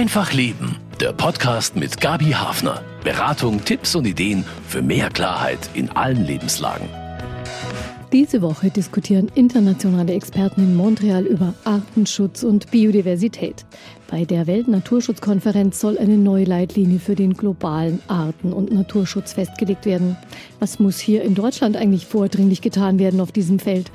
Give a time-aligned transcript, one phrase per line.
[0.00, 2.82] Einfach Leben, der Podcast mit Gabi Hafner.
[3.04, 6.88] Beratung, Tipps und Ideen für mehr Klarheit in allen Lebenslagen.
[8.10, 13.66] Diese Woche diskutieren internationale Experten in Montreal über Artenschutz und Biodiversität.
[14.10, 20.16] Bei der Weltnaturschutzkonferenz soll eine neue Leitlinie für den globalen Arten- und Naturschutz festgelegt werden.
[20.60, 23.92] Was muss hier in Deutschland eigentlich vordringlich getan werden auf diesem Feld?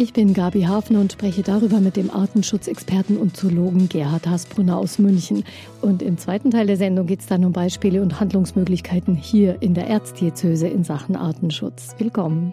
[0.00, 5.00] Ich bin Gabi Hafner und spreche darüber mit dem Artenschutzexperten und Zoologen Gerhard Hasbrunner aus
[5.00, 5.42] München.
[5.80, 9.74] Und im zweiten Teil der Sendung geht es dann um Beispiele und Handlungsmöglichkeiten hier in
[9.74, 11.96] der Erzdiözese in Sachen Artenschutz.
[11.98, 12.52] Willkommen.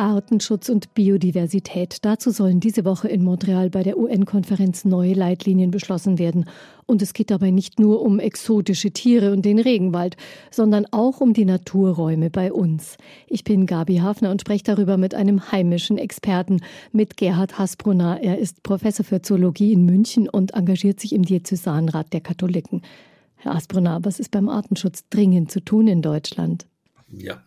[0.00, 1.98] Artenschutz und Biodiversität.
[2.06, 6.46] Dazu sollen diese Woche in Montreal bei der UN-Konferenz neue Leitlinien beschlossen werden.
[6.86, 10.16] Und es geht dabei nicht nur um exotische Tiere und den Regenwald,
[10.50, 12.96] sondern auch um die Naturräume bei uns.
[13.26, 16.62] Ich bin Gabi Hafner und spreche darüber mit einem heimischen Experten,
[16.92, 18.20] mit Gerhard Hasbrunner.
[18.22, 22.80] Er ist Professor für Zoologie in München und engagiert sich im Diözesanrat der Katholiken.
[23.36, 26.66] Herr Hasbrunner, was ist beim Artenschutz dringend zu tun in Deutschland?
[27.12, 27.42] Ja,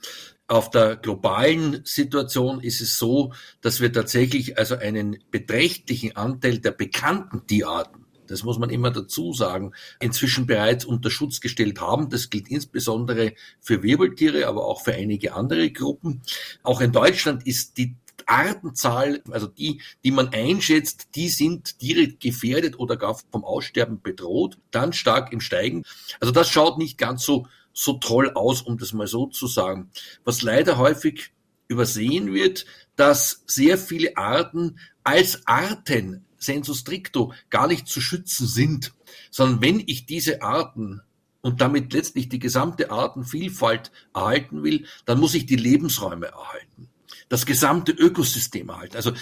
[0.53, 6.71] auf der globalen Situation ist es so, dass wir tatsächlich also einen beträchtlichen Anteil der
[6.71, 12.09] bekannten Tierarten das muss man immer dazu sagen, inzwischen bereits unter Schutz gestellt haben.
[12.09, 16.21] Das gilt insbesondere für Wirbeltiere, aber auch für einige andere Gruppen.
[16.63, 17.95] Auch in Deutschland ist die
[18.25, 24.57] Artenzahl, also die, die man einschätzt, die sind direkt gefährdet oder gar vom Aussterben bedroht,
[24.71, 25.83] dann stark im Steigen.
[26.21, 29.89] Also das schaut nicht ganz so so toll aus, um das mal so zu sagen.
[30.23, 31.31] Was leider häufig
[31.67, 38.93] übersehen wird, dass sehr viele Arten als Arten sensu stricto gar nicht zu schützen sind,
[39.31, 41.01] sondern wenn ich diese Arten
[41.41, 46.89] und damit letztlich die gesamte Artenvielfalt erhalten will, dann muss ich die Lebensräume erhalten
[47.29, 48.95] das gesamte Ökosystem erhalten.
[48.95, 49.13] Also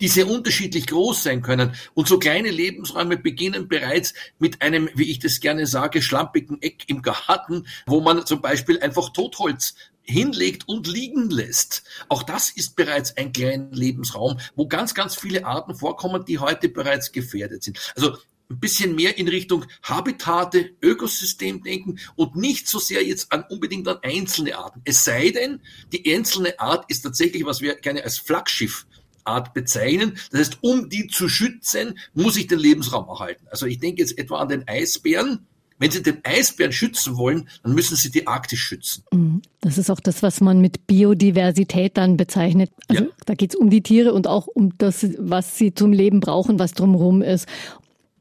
[0.00, 1.74] die sehr unterschiedlich groß sein können.
[1.94, 6.84] Und so kleine Lebensräume beginnen bereits mit einem, wie ich das gerne sage, schlampigen Eck
[6.88, 9.74] im Garten, wo man zum Beispiel einfach Totholz
[10.08, 11.82] hinlegt und liegen lässt.
[12.08, 16.68] Auch das ist bereits ein kleiner Lebensraum, wo ganz, ganz viele Arten vorkommen, die heute
[16.68, 17.78] bereits gefährdet sind.
[17.94, 18.16] Also
[18.50, 23.86] ein bisschen mehr in Richtung Habitate, Ökosystem denken und nicht so sehr jetzt an unbedingt
[23.88, 24.80] an einzelne Arten.
[24.84, 25.60] Es sei denn,
[25.92, 28.86] die einzelne Art ist tatsächlich, was wir gerne als Flaggschiff
[29.28, 30.14] Art bezeichnen.
[30.30, 33.46] Das heißt, um die zu schützen, muss ich den Lebensraum erhalten.
[33.50, 35.46] Also ich denke jetzt etwa an den Eisbären.
[35.80, 39.04] Wenn Sie den Eisbären schützen wollen, dann müssen Sie die Arktis schützen.
[39.12, 39.42] Mhm.
[39.60, 42.72] Das ist auch das, was man mit Biodiversität dann bezeichnet.
[42.88, 43.10] Also ja.
[43.26, 46.58] da geht es um die Tiere und auch um das, was sie zum Leben brauchen,
[46.58, 47.46] was drumherum ist.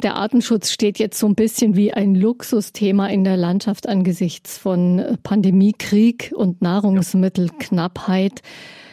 [0.04, 5.18] Der Artenschutz steht jetzt so ein bisschen wie ein Luxusthema in der Landschaft angesichts von
[5.24, 8.42] Pandemie, Krieg und Nahrungsmittelknappheit.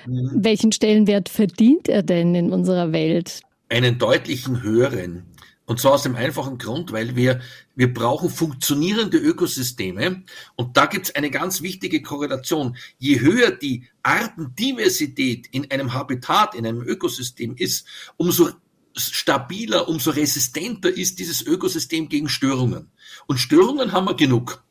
[0.06, 0.30] Mhm.
[0.34, 3.42] Welchen Stellenwert verdient er denn in unserer Welt?
[3.68, 5.24] Einen deutlichen höheren.
[5.66, 7.40] Und zwar aus dem einfachen Grund, weil wir,
[7.74, 10.22] wir brauchen funktionierende Ökosysteme.
[10.56, 12.76] Und da gibt es eine ganz wichtige Korrelation.
[12.98, 17.86] Je höher die Artendiversität in einem Habitat, in einem Ökosystem ist,
[18.18, 18.50] umso
[18.96, 22.90] stabiler, umso resistenter ist dieses Ökosystem gegen Störungen.
[23.26, 24.62] Und Störungen haben wir genug.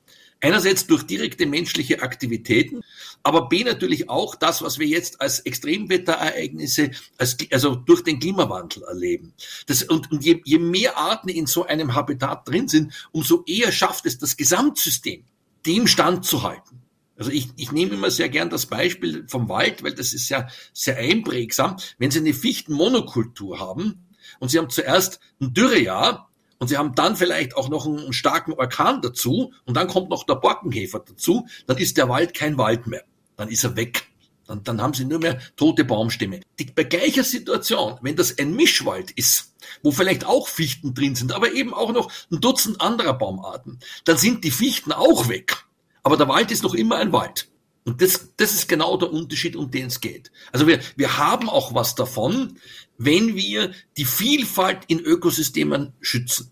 [0.42, 2.82] Einerseits durch direkte menschliche Aktivitäten,
[3.24, 8.84] aber B natürlich auch das, was wir jetzt als Extremwetterereignisse, als, also durch den Klimawandel
[8.84, 9.34] erleben.
[9.68, 13.72] Das, und, und je, je mehr Arten in so einem Habitat drin sind, umso eher
[13.72, 15.24] schafft es das Gesamtsystem,
[15.66, 16.82] dem Stand zu halten.
[17.16, 20.48] Also ich, ich nehme immer sehr gern das Beispiel vom Wald, weil das ist ja
[20.74, 21.78] sehr einprägsam.
[22.00, 24.08] Wenn Sie eine Fichtenmonokultur haben,
[24.44, 28.52] und sie haben zuerst ein Dürrejahr und sie haben dann vielleicht auch noch einen starken
[28.52, 32.86] Orkan dazu und dann kommt noch der Borkenkäfer dazu, dann ist der Wald kein Wald
[32.86, 33.06] mehr.
[33.38, 34.04] Dann ist er weg.
[34.46, 36.42] Dann, dann haben sie nur mehr tote Baumstämme.
[36.60, 41.32] Die, bei gleicher Situation, wenn das ein Mischwald ist, wo vielleicht auch Fichten drin sind,
[41.32, 45.56] aber eben auch noch ein Dutzend anderer Baumarten, dann sind die Fichten auch weg.
[46.04, 47.48] Aber der Wald ist noch immer ein Wald.
[47.86, 50.32] Und das, das ist genau der Unterschied, um den es geht.
[50.52, 52.58] Also wir, wir haben auch was davon,
[52.98, 56.52] wenn wir die Vielfalt in Ökosystemen schützen.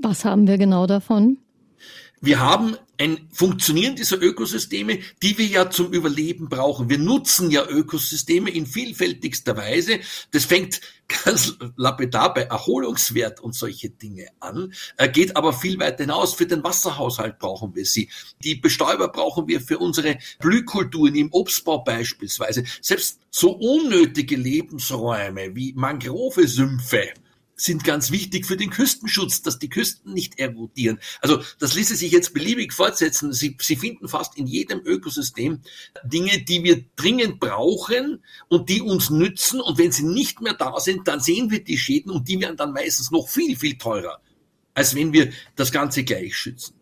[0.00, 1.38] Was haben wir genau davon?
[2.20, 6.88] Wir haben ein Funktionieren dieser Ökosysteme, die wir ja zum Überleben brauchen.
[6.88, 10.00] Wir nutzen ja Ökosysteme in vielfältigster Weise.
[10.30, 10.80] Das fängt
[11.24, 16.34] ganz lapidar bei Erholungswert und solche Dinge an, äh, geht aber viel weiter hinaus.
[16.34, 18.08] Für den Wasserhaushalt brauchen wir sie.
[18.42, 22.64] Die Bestäuber brauchen wir für unsere Blühkulturen im Obstbau beispielsweise.
[22.80, 27.12] Selbst so unnötige Lebensräume wie Mangrovesümpfe
[27.56, 30.98] sind ganz wichtig für den Küstenschutz, dass die Küsten nicht erodieren.
[31.20, 33.32] Also das ließe sich jetzt beliebig fortsetzen.
[33.32, 35.60] Sie, Sie finden fast in jedem Ökosystem
[36.04, 39.60] Dinge, die wir dringend brauchen und die uns nützen.
[39.60, 42.56] Und wenn sie nicht mehr da sind, dann sehen wir die Schäden und die werden
[42.56, 44.20] dann meistens noch viel, viel teurer
[44.74, 46.74] als wenn wir das Ganze gleich schützen.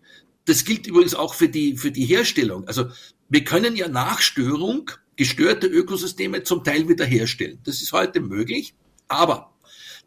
[0.46, 2.66] Das gilt übrigens auch für die, für die Herstellung.
[2.66, 2.86] Also
[3.28, 7.60] wir können ja nach Störung gestörte Ökosysteme zum Teil wiederherstellen.
[7.64, 8.74] Das ist heute möglich.
[9.08, 9.51] Aber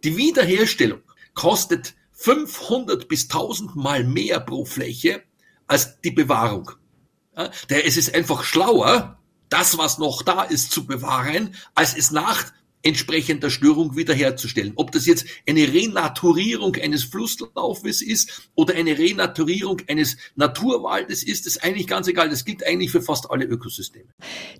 [0.05, 1.01] die Wiederherstellung
[1.33, 5.23] kostet 500 bis 1000 Mal mehr pro Fläche
[5.67, 6.71] als die Bewahrung.
[7.35, 9.19] Ja, es ist einfach schlauer,
[9.49, 12.45] das, was noch da ist, zu bewahren, als es nach
[12.85, 14.73] entsprechender Störung wiederherzustellen.
[14.75, 21.63] Ob das jetzt eine Renaturierung eines Flusslaufes ist oder eine Renaturierung eines Naturwaldes ist, ist
[21.63, 22.29] eigentlich ganz egal.
[22.29, 24.05] Das gilt eigentlich für fast alle Ökosysteme.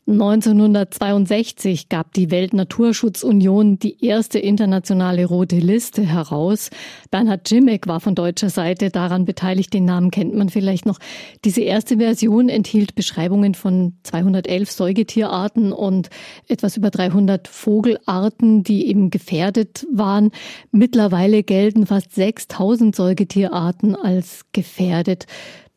[0.07, 6.72] 1962 gab die Weltnaturschutzunion die erste internationale rote Liste heraus.
[7.12, 9.72] Bernhard Jimmick war von deutscher Seite daran beteiligt.
[9.72, 10.98] Den Namen kennt man vielleicht noch.
[11.44, 16.10] Diese erste Version enthielt Beschreibungen von 211 Säugetierarten und
[16.48, 18.14] etwas über 300 Vogelarten.
[18.15, 20.31] Arten, die eben gefährdet waren.
[20.71, 25.25] Mittlerweile gelten fast 6000 Säugetierarten als gefährdet.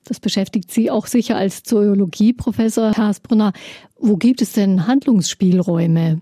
[0.04, 3.52] Das beschäftigt Sie auch sicher als Zoologie-Professor, Herr Hasbrunner.
[3.96, 6.20] Wo gibt es denn Handlungsspielräume?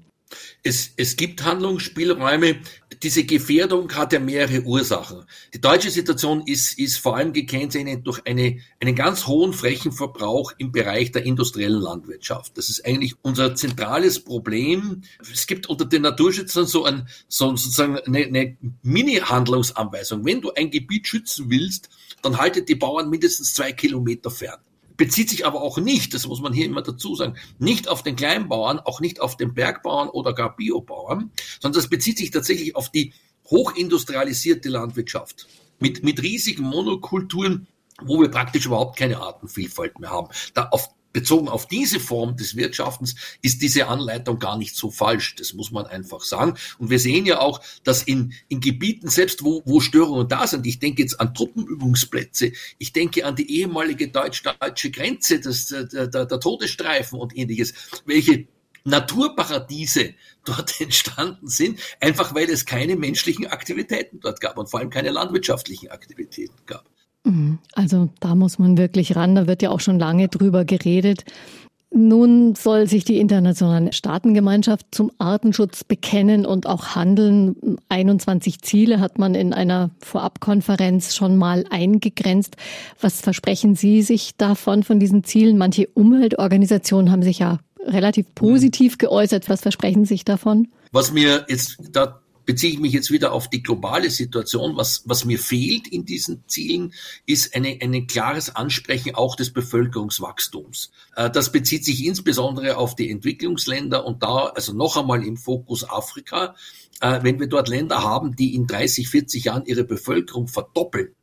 [0.64, 2.56] Es, es gibt Handlungsspielräume.
[3.02, 5.25] Diese Gefährdung hat ja mehrere Ursachen.
[5.52, 10.72] Die deutsche Situation ist, ist vor allem gekennzeichnet durch eine, einen ganz hohen Flächenverbrauch im
[10.72, 12.56] Bereich der industriellen Landwirtschaft.
[12.56, 15.02] Das ist eigentlich unser zentrales Problem.
[15.32, 20.25] Es gibt unter den Naturschützern so, ein, so sozusagen eine, eine Mini-Handlungsanweisung.
[20.25, 21.90] Wenn du ein Gebiet schützen willst,
[22.22, 24.60] dann haltet die Bauern mindestens zwei Kilometer fern
[24.96, 28.16] bezieht sich aber auch nicht, das muss man hier immer dazu sagen, nicht auf den
[28.16, 32.90] Kleinbauern, auch nicht auf den Bergbauern oder gar Biobauern, sondern das bezieht sich tatsächlich auf
[32.90, 33.12] die
[33.50, 35.46] hochindustrialisierte Landwirtschaft
[35.78, 37.66] mit, mit riesigen Monokulturen,
[38.02, 40.28] wo wir praktisch überhaupt keine Artenvielfalt mehr haben.
[40.54, 45.34] Da auf bezogen auf diese Form des Wirtschaftens ist diese Anleitung gar nicht so falsch.
[45.36, 46.58] Das muss man einfach sagen.
[46.78, 50.66] Und wir sehen ja auch, dass in, in Gebieten, selbst wo, wo Störungen da sind,
[50.66, 56.26] ich denke jetzt an Truppenübungsplätze, ich denke an die ehemalige deutsch-deutsche Grenze, das, der, der,
[56.26, 57.72] der Todesstreifen und ähnliches,
[58.04, 58.46] welche
[58.84, 60.12] Naturparadiese
[60.44, 65.12] dort entstanden sind, einfach weil es keine menschlichen Aktivitäten dort gab und vor allem keine
[65.12, 66.84] landwirtschaftlichen Aktivitäten gab.
[67.26, 67.58] Mhm.
[67.75, 71.25] Also da muss man wirklich ran, da wird ja auch schon lange drüber geredet.
[71.93, 77.78] Nun soll sich die internationale Staatengemeinschaft zum Artenschutz bekennen und auch handeln.
[77.88, 82.56] 21 Ziele hat man in einer Vorabkonferenz schon mal eingegrenzt.
[83.00, 85.58] Was versprechen Sie sich davon, von diesen Zielen?
[85.58, 89.49] Manche Umweltorganisationen haben sich ja relativ positiv geäußert.
[89.49, 90.69] Was versprechen Sie sich davon?
[90.93, 94.76] Was mir jetzt da beziehe ich mich jetzt wieder auf die globale Situation.
[94.76, 96.94] Was, was mir fehlt in diesen Zielen,
[97.26, 100.93] ist eine, ein klares Ansprechen auch des Bevölkerungswachstums.
[101.16, 105.88] Äh, das bezieht sich insbesondere auf die Entwicklungsländer und da, also noch einmal im Fokus
[105.88, 106.54] Afrika.
[107.00, 111.14] Äh, wenn wir dort Länder haben, die in 30, 40 Jahren ihre Bevölkerung verdoppeln,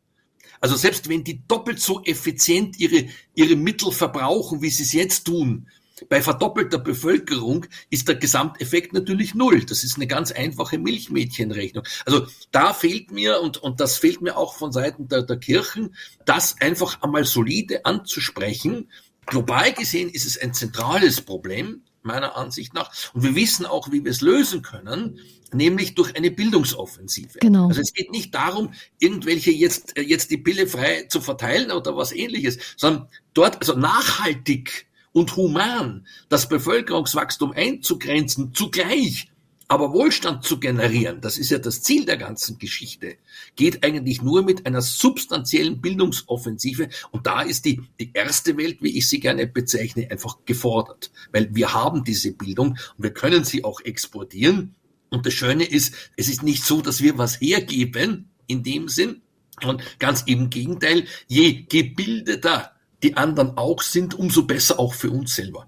[0.59, 5.25] also selbst wenn die doppelt so effizient ihre, ihre Mittel verbrauchen, wie sie es jetzt
[5.25, 5.67] tun,
[6.09, 9.63] bei verdoppelter Bevölkerung ist der Gesamteffekt natürlich null.
[9.65, 11.83] Das ist eine ganz einfache Milchmädchenrechnung.
[12.05, 15.95] Also da fehlt mir, und, und das fehlt mir auch von Seiten der, der Kirchen,
[16.25, 18.89] das einfach einmal solide anzusprechen.
[19.25, 22.91] Global gesehen ist es ein zentrales Problem, meiner Ansicht nach.
[23.13, 25.19] Und wir wissen auch, wie wir es lösen können,
[25.53, 27.39] nämlich durch eine Bildungsoffensive.
[27.39, 27.67] Genau.
[27.67, 32.11] Also es geht nicht darum, irgendwelche jetzt, jetzt die Pille frei zu verteilen oder was
[32.11, 39.29] ähnliches, sondern dort, also nachhaltig und human das Bevölkerungswachstum einzugrenzen, zugleich
[39.67, 43.15] aber Wohlstand zu generieren, das ist ja das Ziel der ganzen Geschichte,
[43.55, 46.89] geht eigentlich nur mit einer substanziellen Bildungsoffensive.
[47.11, 51.11] Und da ist die, die erste Welt, wie ich sie gerne bezeichne, einfach gefordert.
[51.31, 54.75] Weil wir haben diese Bildung und wir können sie auch exportieren.
[55.09, 59.21] Und das Schöne ist, es ist nicht so, dass wir was hergeben in dem Sinn.
[59.63, 62.72] Und ganz im Gegenteil, je gebildeter
[63.03, 65.67] die anderen auch sind, umso besser auch für uns selber.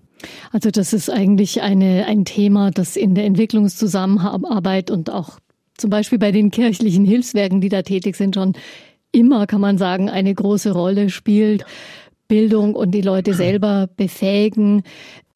[0.51, 5.39] Also das ist eigentlich eine, ein Thema, das in der Entwicklungszusammenarbeit und auch
[5.77, 8.54] zum Beispiel bei den kirchlichen Hilfswerken, die da tätig sind, schon
[9.12, 11.65] immer, kann man sagen, eine große Rolle spielt.
[12.27, 14.82] Bildung und die Leute selber befähigen.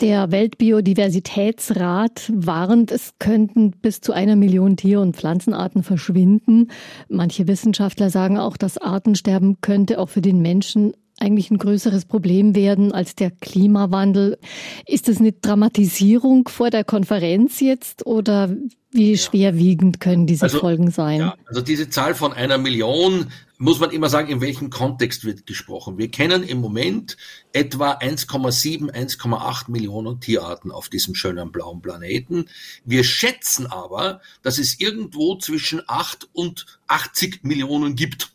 [0.01, 6.71] Der Weltbiodiversitätsrat warnt, es könnten bis zu einer Million Tier- und Pflanzenarten verschwinden.
[7.07, 12.55] Manche Wissenschaftler sagen auch, das Artensterben könnte auch für den Menschen eigentlich ein größeres Problem
[12.55, 14.37] werden als der Klimawandel.
[14.85, 18.49] Ist das eine Dramatisierung vor der Konferenz jetzt oder
[18.91, 21.19] wie schwerwiegend können diese also, Folgen sein?
[21.19, 23.27] Ja, also diese Zahl von einer Million
[23.59, 25.97] muss man immer sagen, in welchem Kontext wird gesprochen.
[25.97, 27.17] Wir kennen im Moment
[27.51, 32.45] etwa 1,7, 1,8 Millionen Tierarten auf diesem schönen blauen Planeten.
[32.85, 38.31] Wir schätzen aber, dass es irgendwo zwischen 8 und 80 Millionen gibt.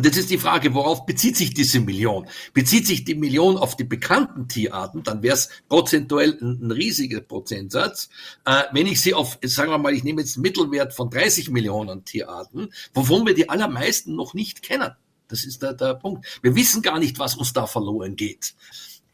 [0.00, 2.26] Und jetzt ist die Frage, worauf bezieht sich diese Million?
[2.54, 7.20] Bezieht sich die Million auf die bekannten Tierarten, dann wäre es prozentuell ein, ein, riesiger
[7.20, 8.08] Prozentsatz.
[8.46, 11.50] Äh, wenn ich sie auf, sagen wir mal, ich nehme jetzt einen Mittelwert von 30
[11.50, 14.90] Millionen Tierarten, wovon wir die allermeisten noch nicht kennen.
[15.28, 16.24] Das ist der, der Punkt.
[16.40, 18.54] Wir wissen gar nicht, was uns da verloren geht.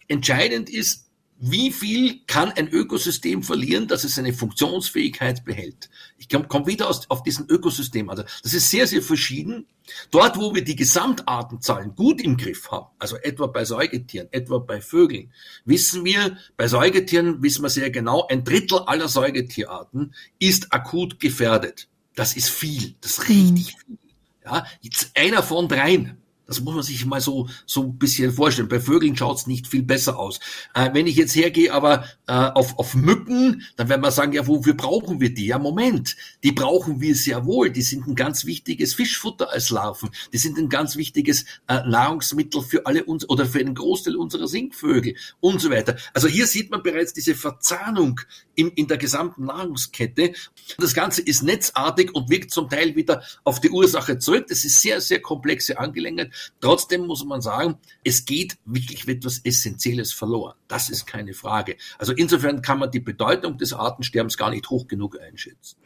[0.07, 1.06] Entscheidend ist,
[1.38, 5.90] wie viel kann ein Ökosystem verlieren, dass es seine Funktionsfähigkeit behält?
[6.16, 8.09] Ich komme komm wieder aus, auf diesen Ökosystem.
[8.09, 9.66] Also das ist sehr, sehr verschieden.
[10.11, 14.81] Dort, wo wir die Gesamtartenzahlen gut im Griff haben, also etwa bei Säugetieren, etwa bei
[14.81, 15.33] Vögeln,
[15.64, 21.88] wissen wir, bei Säugetieren wissen wir sehr genau, ein Drittel aller Säugetierarten ist akut gefährdet.
[22.14, 23.99] Das ist viel, das ist richtig viel.
[24.45, 26.16] Ja, jetzt einer von dreien.
[26.47, 28.69] Das muss man sich mal so so ein bisschen vorstellen.
[28.69, 30.41] Bei Vögeln schaut's nicht viel besser aus.
[30.75, 34.47] Äh, wenn ich jetzt hergehe, aber äh, auf, auf Mücken, dann werden wir sagen, ja,
[34.47, 35.47] wofür brauchen wir die?
[35.47, 37.71] Ja, Moment, die brauchen wir sehr wohl.
[37.71, 40.11] Die sind ein ganz wichtiges Fischfutter als Larven.
[40.33, 44.47] Die sind ein ganz wichtiges äh, Nahrungsmittel für alle uns oder für einen Großteil unserer
[44.47, 45.97] Singvögel und so weiter.
[46.15, 48.21] Also hier sieht man bereits diese Verzahnung
[48.55, 50.33] in, in der gesamten Nahrungskette.
[50.79, 54.47] Das Ganze ist netzartig und wirkt zum Teil wieder auf die Ursache zurück.
[54.49, 56.33] Das ist sehr, sehr komplexe Angelegenheit.
[56.61, 60.55] Trotzdem muss man sagen, es geht wirklich etwas Essentielles verloren.
[60.69, 61.76] Das ist keine Frage.
[61.99, 65.76] Also insofern kann man die Bedeutung des Artensterbens gar nicht hoch genug einschätzen.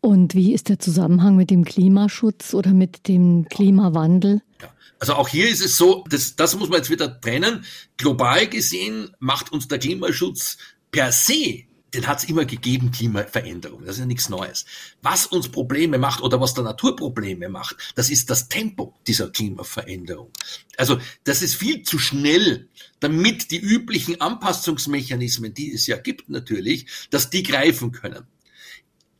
[0.00, 4.42] Und wie ist der Zusammenhang mit dem Klimaschutz oder mit dem Klimawandel?
[4.60, 4.68] Ja.
[4.98, 7.64] Also auch hier ist es so, das, das muss man jetzt wieder trennen.
[7.96, 10.56] Global gesehen macht uns der Klimaschutz
[10.90, 13.84] per se den hat es immer gegeben, Klimaveränderung.
[13.84, 14.66] Das ist ja nichts Neues.
[15.02, 19.30] Was uns Probleme macht oder was der Natur Probleme macht, das ist das Tempo dieser
[19.30, 20.30] Klimaveränderung.
[20.76, 22.68] Also das ist viel zu schnell,
[23.00, 28.26] damit die üblichen Anpassungsmechanismen, die es ja gibt natürlich, dass die greifen können.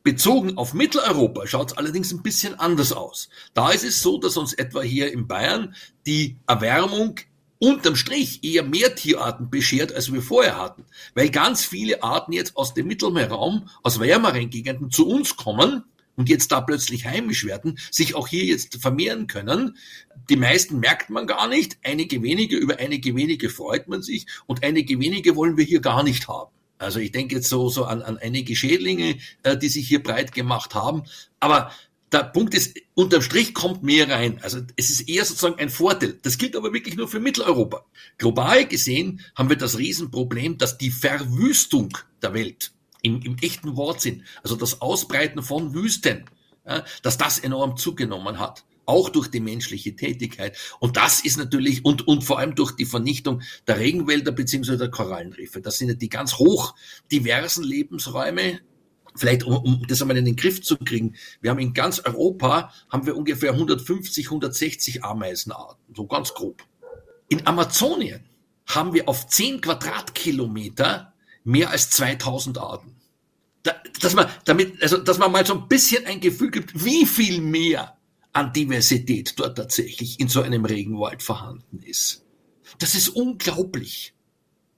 [0.03, 3.27] Bezogen auf Mitteleuropa schaut es allerdings ein bisschen anders aus.
[3.53, 7.19] Da ist es so, dass uns etwa hier in Bayern die Erwärmung
[7.59, 10.85] unterm Strich eher mehr Tierarten beschert, als wir vorher hatten.
[11.15, 15.83] Weil ganz viele Arten jetzt aus dem Mittelmeerraum, aus wärmeren Gegenden zu uns kommen
[16.15, 19.77] und jetzt da plötzlich heimisch werden, sich auch hier jetzt vermehren können.
[20.29, 24.63] Die meisten merkt man gar nicht, einige wenige, über einige wenige freut man sich und
[24.63, 26.51] einige wenige wollen wir hier gar nicht haben.
[26.79, 30.31] Also ich denke jetzt so, so an, an einige Schädlinge, äh, die sich hier breit
[30.31, 31.03] gemacht haben.
[31.39, 31.71] Aber
[32.11, 34.39] der Punkt ist, unterm Strich kommt mehr rein.
[34.41, 36.17] Also es ist eher sozusagen ein Vorteil.
[36.21, 37.85] Das gilt aber wirklich nur für Mitteleuropa.
[38.17, 42.71] Global gesehen haben wir das Riesenproblem, dass die Verwüstung der Welt
[43.01, 46.25] im, im echten Wortsinn, also das Ausbreiten von Wüsten,
[46.65, 48.63] ja, dass das enorm zugenommen hat.
[48.85, 50.57] Auch durch die menschliche Tätigkeit.
[50.79, 54.91] Und das ist natürlich, und, und vor allem durch die Vernichtung der Regenwälder beziehungsweise der
[54.91, 55.59] Korallenriffe.
[55.59, 56.73] Das sind ja die ganz hoch
[57.11, 58.61] diversen Lebensräume
[59.17, 62.73] vielleicht um, um das einmal in den Griff zu kriegen, wir haben in ganz Europa
[62.89, 66.63] haben wir ungefähr 150, 160 Ameisenarten, so ganz grob.
[67.29, 68.23] In Amazonien
[68.65, 72.95] haben wir auf 10 Quadratkilometer mehr als 2000 Arten.
[73.63, 77.05] Da, dass man damit, also dass man mal so ein bisschen ein Gefühl gibt, wie
[77.05, 77.97] viel mehr
[78.33, 82.23] an Diversität dort tatsächlich in so einem Regenwald vorhanden ist.
[82.79, 84.13] Das ist unglaublich.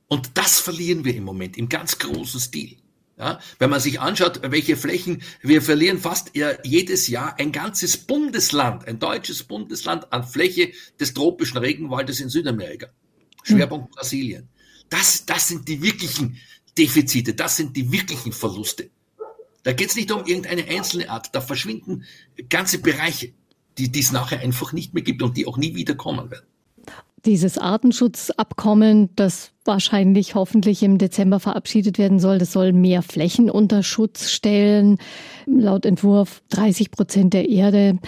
[0.08, 2.78] Und das verlieren wir im Moment im ganz großen Stil.
[3.20, 6.32] Ja, wenn man sich anschaut, welche Flächen, wir verlieren fast
[6.64, 10.72] jedes Jahr ein ganzes Bundesland, ein deutsches Bundesland an Fläche
[11.02, 12.88] des tropischen Regenwaldes in Südamerika.
[13.44, 13.92] Schwerpunkt hm.
[13.96, 14.50] Brasilien.
[14.90, 16.38] Das, das sind die wirklichen
[16.78, 18.90] Defizite, das sind die wirklichen Verluste.
[19.64, 22.06] Da geht es nicht um irgendeine einzelne Art, da verschwinden
[22.48, 23.34] ganze Bereiche,
[23.78, 26.48] die es nachher einfach nicht mehr gibt und die auch nie wieder kommen werden.
[27.26, 33.84] Dieses Artenschutzabkommen, das wahrscheinlich hoffentlich im Dezember verabschiedet werden soll, das soll mehr Flächen unter
[33.84, 34.98] Schutz stellen.
[35.46, 38.00] Laut Entwurf 30 Prozent der Erde.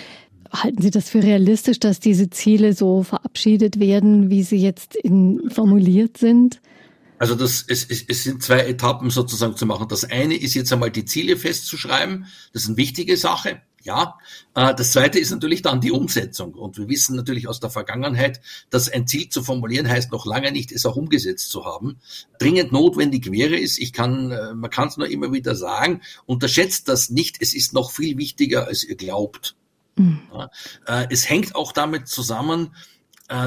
[0.54, 5.50] Halten Sie das für realistisch, dass diese Ziele so verabschiedet werden, wie sie jetzt in,
[5.50, 6.62] formuliert sind?
[7.20, 9.88] Also das, es, es, es sind zwei Etappen sozusagen zu machen.
[9.88, 12.26] Das eine ist jetzt einmal die Ziele festzuschreiben.
[12.52, 13.62] Das ist eine wichtige Sache.
[13.84, 14.18] Ja,
[14.56, 16.54] äh, das zweite ist natürlich dann die Umsetzung.
[16.54, 20.52] Und wir wissen natürlich aus der Vergangenheit, dass ein Ziel zu formulieren heißt noch lange
[20.52, 22.00] nicht, es auch umgesetzt zu haben.
[22.40, 26.88] Dringend notwendig wäre es, ich kann, äh, man kann es nur immer wieder sagen, unterschätzt
[26.88, 29.56] das nicht, es ist noch viel wichtiger, als ihr glaubt.
[29.96, 30.22] Mhm.
[30.86, 32.76] Äh, es hängt auch damit zusammen,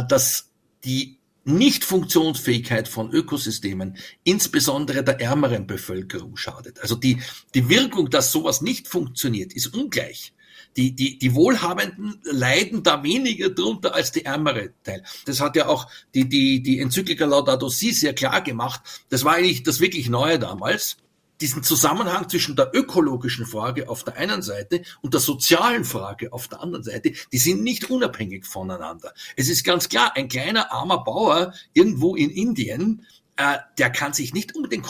[0.09, 0.51] dass
[0.87, 6.81] die Nichtfunktionsfähigkeit von Ökosystemen, insbesondere der ärmeren Bevölkerung, schadet.
[6.81, 7.19] Also die,
[7.55, 10.33] die Wirkung, dass sowas nicht funktioniert, ist ungleich.
[10.77, 15.05] Die, die, die Wohlhabenden leiden da weniger drunter als die ärmere Teil.
[15.25, 18.81] Das hat ja auch die, die, die Enzyklika Laudato Si sehr klar gemacht.
[19.09, 20.97] Das war eigentlich das wirklich Neue damals.
[21.41, 26.49] Diesen Zusammenhang zwischen der ökologischen Frage auf der einen Seite und der sozialen Frage auf
[26.49, 29.13] der anderen Seite, die sind nicht unabhängig voneinander.
[29.37, 34.33] Es ist ganz klar, ein kleiner armer Bauer irgendwo in Indien, äh, der kann sich
[34.33, 34.83] nicht um den,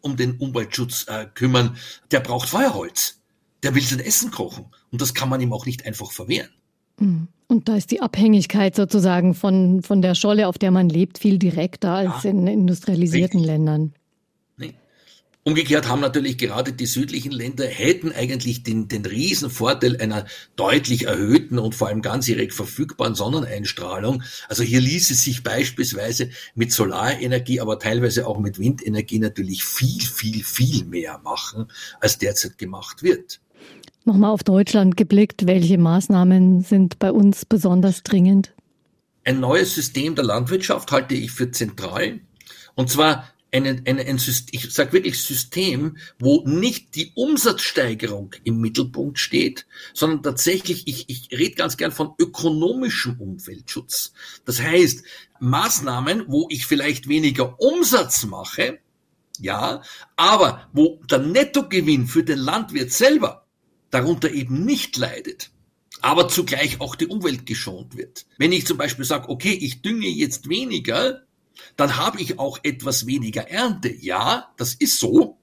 [0.00, 1.76] um den Umweltschutz äh, kümmern,
[2.10, 3.20] der braucht Feuerholz,
[3.62, 6.50] der will sein Essen kochen und das kann man ihm auch nicht einfach verwehren.
[6.98, 7.28] Mhm.
[7.50, 11.38] Und da ist die Abhängigkeit sozusagen von, von der Scholle, auf der man lebt, viel
[11.38, 13.46] direkter als ja, in industrialisierten richtig.
[13.46, 13.94] Ländern.
[15.48, 20.26] Umgekehrt haben natürlich gerade die südlichen Länder hätten eigentlich den, den riesen Vorteil einer
[20.56, 24.22] deutlich erhöhten und vor allem ganzjährig verfügbaren Sonneneinstrahlung.
[24.50, 30.44] Also hier ließe sich beispielsweise mit Solarenergie, aber teilweise auch mit Windenergie natürlich viel, viel,
[30.44, 33.40] viel mehr machen, als derzeit gemacht wird.
[34.04, 38.52] Nochmal auf Deutschland geblickt, welche Maßnahmen sind bei uns besonders dringend?
[39.24, 42.20] Ein neues System der Landwirtschaft halte ich für zentral.
[42.74, 48.60] Und zwar eine, eine, ein System, ich sage wirklich System, wo nicht die Umsatzsteigerung im
[48.60, 54.12] Mittelpunkt steht, sondern tatsächlich, ich, ich rede ganz gern von ökonomischem Umweltschutz.
[54.44, 55.02] Das heißt,
[55.40, 58.78] Maßnahmen, wo ich vielleicht weniger Umsatz mache,
[59.40, 59.82] ja,
[60.16, 63.46] aber wo der Nettogewinn für den Landwirt selber
[63.90, 65.50] darunter eben nicht leidet,
[66.02, 68.26] aber zugleich auch die Umwelt geschont wird.
[68.36, 71.22] Wenn ich zum Beispiel sage, okay, ich dünge jetzt weniger,
[71.76, 73.92] dann habe ich auch etwas weniger Ernte.
[73.94, 75.38] Ja, das ist so,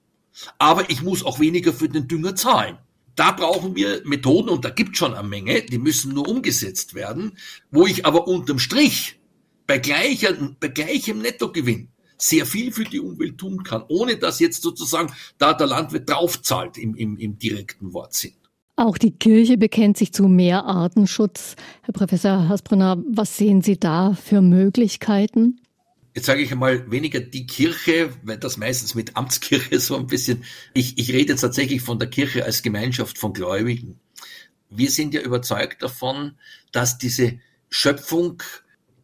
[0.57, 2.77] aber ich muss auch weniger für den Dünger zahlen.
[3.15, 7.37] Da brauchen wir Methoden und da gibt schon eine Menge, die müssen nur umgesetzt werden,
[7.71, 9.19] wo ich aber unterm Strich
[9.67, 14.61] bei, gleicher, bei gleichem Nettogewinn sehr viel für die Umwelt tun kann, ohne dass jetzt
[14.61, 18.33] sozusagen da der Landwirt draufzahlt im, im, im direkten Wortsinn.
[18.77, 21.55] Auch die Kirche bekennt sich zu mehr Artenschutz.
[21.83, 25.61] Herr Professor Hasbrunner, was sehen Sie da für Möglichkeiten?
[26.15, 30.45] Jetzt sage ich einmal weniger die Kirche, weil das meistens mit Amtskirche so ein bisschen,
[30.73, 33.99] ich, ich rede tatsächlich von der Kirche als Gemeinschaft von Gläubigen.
[34.69, 36.37] Wir sind ja überzeugt davon,
[36.71, 38.41] dass diese Schöpfung,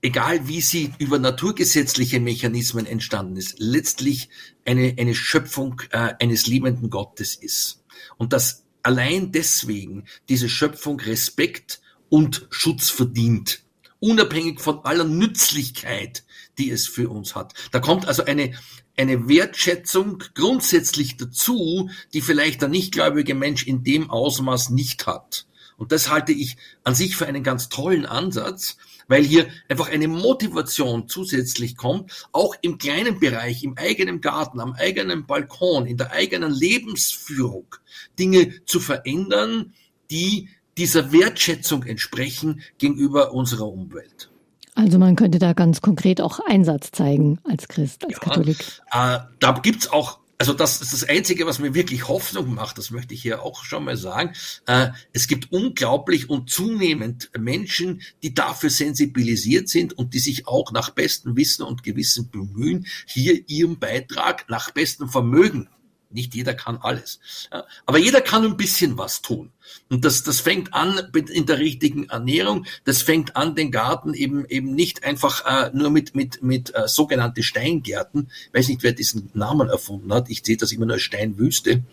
[0.02, 4.30] egal wie sie über naturgesetzliche Mechanismen entstanden ist, letztlich
[4.66, 7.84] eine, eine Schöpfung äh, eines liebenden Gottes ist.
[8.18, 13.64] Und dass allein deswegen diese Schöpfung Respekt und Schutz verdient
[14.02, 16.26] unabhängig von aller Nützlichkeit,
[16.58, 17.54] die es für uns hat.
[17.72, 18.54] Da kommt also eine,
[18.98, 25.46] eine Wertschätzung grundsätzlich dazu, die vielleicht der nichtgläubige Mensch in dem Ausmaß nicht hat.
[25.78, 30.08] Und das halte ich an sich für einen ganz tollen Ansatz, weil hier einfach eine
[30.08, 36.12] Motivation zusätzlich kommt, auch im kleinen Bereich, im eigenen Garten, am eigenen Balkon, in der
[36.12, 37.76] eigenen Lebensführung
[38.20, 39.74] Dinge zu verändern,
[40.12, 44.31] die dieser Wertschätzung entsprechen gegenüber unserer Umwelt.
[44.76, 48.60] Also man könnte da ganz konkret auch Einsatz zeigen als Christ, als ja, Katholik.
[48.92, 52.90] Äh, da gibt's auch also das ist das Einzige, was mir wirklich Hoffnung macht, das
[52.90, 54.34] möchte ich hier auch schon mal sagen.
[54.66, 60.72] Äh, es gibt unglaublich und zunehmend Menschen, die dafür sensibilisiert sind und die sich auch
[60.72, 65.70] nach bestem Wissen und Gewissen bemühen, hier ihren Beitrag nach bestem Vermögen
[66.14, 67.20] nicht jeder kann alles.
[67.52, 69.52] Ja, aber jeder kann ein bisschen was tun.
[69.90, 72.66] Und das, das fängt an in der richtigen Ernährung.
[72.84, 76.88] Das fängt an, den Garten eben eben nicht einfach äh, nur mit mit mit äh,
[76.88, 78.30] sogenannte Steingärten.
[78.48, 80.30] Ich weiß nicht, wer diesen Namen erfunden hat.
[80.30, 81.84] Ich sehe das immer nur als Steinwüste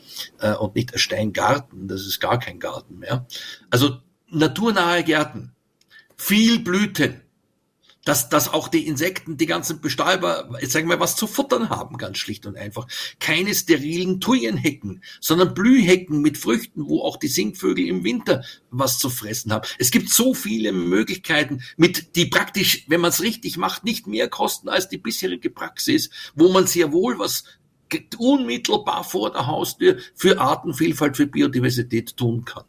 [0.41, 1.89] äh, und nicht als Steingarten.
[1.89, 3.27] Das ist gar kein Garten mehr.
[3.71, 3.99] Also
[4.31, 5.53] naturnahe Gärten,
[6.17, 7.21] viel Blüten,
[8.09, 11.99] dass, dass auch die Insekten, die ganzen Bestäuber, jetzt sagen wir, was zu futtern haben,
[11.99, 12.87] ganz schlicht und einfach.
[13.21, 19.11] Keine sterilen Thujenhecken, sondern Blühhecken mit Früchten, wo auch die Singvögel im Winter was zu
[19.11, 19.69] fressen haben.
[19.79, 24.31] Es gibt so viele Möglichkeiten, mit die praktisch, wenn man es richtig macht, nicht mehr
[24.31, 27.45] kosten als die bisherige Praxis, wo man sehr wohl was
[28.17, 32.65] unmittelbar vor der Haustür für Artenvielfalt, für Biodiversität tun kann.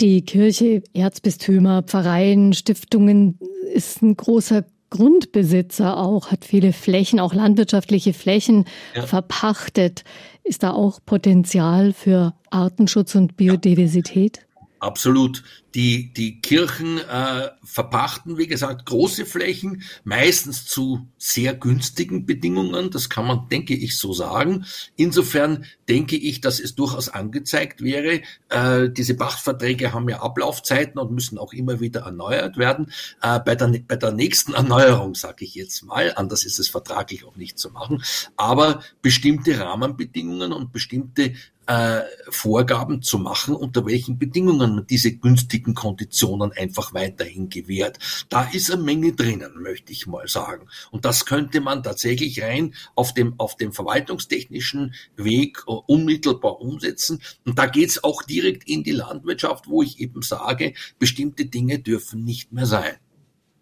[0.00, 3.38] Die Kirche, Erzbistümer, Pfarreien, Stiftungen
[3.72, 9.06] ist ein großer Grundbesitzer auch, hat viele Flächen, auch landwirtschaftliche Flächen ja.
[9.06, 10.04] verpachtet.
[10.44, 14.46] Ist da auch Potenzial für Artenschutz und Biodiversität?
[14.80, 15.42] Absolut.
[15.74, 22.90] Die, die Kirchen äh, verpachten, wie gesagt, große Flächen, meistens zu sehr günstigen Bedingungen.
[22.90, 24.64] Das kann man, denke ich, so sagen.
[24.96, 28.22] Insofern denke ich, dass es durchaus angezeigt wäre.
[28.48, 32.90] Äh, diese Pachtverträge haben ja Ablaufzeiten und müssen auch immer wieder erneuert werden.
[33.20, 37.24] Äh, bei, der, bei der nächsten Erneuerung, sage ich jetzt mal, anders ist es vertraglich
[37.24, 38.02] auch nicht zu machen,
[38.36, 41.34] aber bestimmte Rahmenbedingungen und bestimmte
[41.68, 42.00] äh,
[42.30, 47.98] Vorgaben zu machen, unter welchen Bedingungen man diese günstigen Konditionen einfach weiterhin gewährt.
[48.30, 50.66] Da ist eine Menge drinnen, möchte ich mal sagen.
[50.90, 57.20] Und das könnte man tatsächlich rein auf dem, auf dem verwaltungstechnischen Weg uh, unmittelbar umsetzen.
[57.44, 62.24] Und da geht's auch direkt in die Landwirtschaft, wo ich eben sage, bestimmte Dinge dürfen
[62.24, 62.96] nicht mehr sein.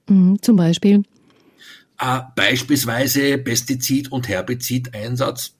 [0.09, 1.03] Mhm, zum Beispiel?
[1.99, 5.56] Äh, beispielsweise Pestizid- und Herbizideinsatz,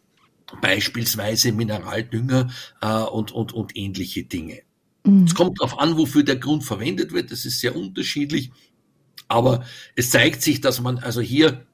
[0.61, 4.63] beispielsweise Mineraldünger äh, und, und, und ähnliche Dinge.
[5.05, 5.25] Mhm.
[5.25, 7.31] Es kommt darauf an, wofür der Grund verwendet wird.
[7.31, 8.51] Das ist sehr unterschiedlich.
[9.29, 9.65] Aber
[9.97, 11.67] es zeigt sich, dass man also hier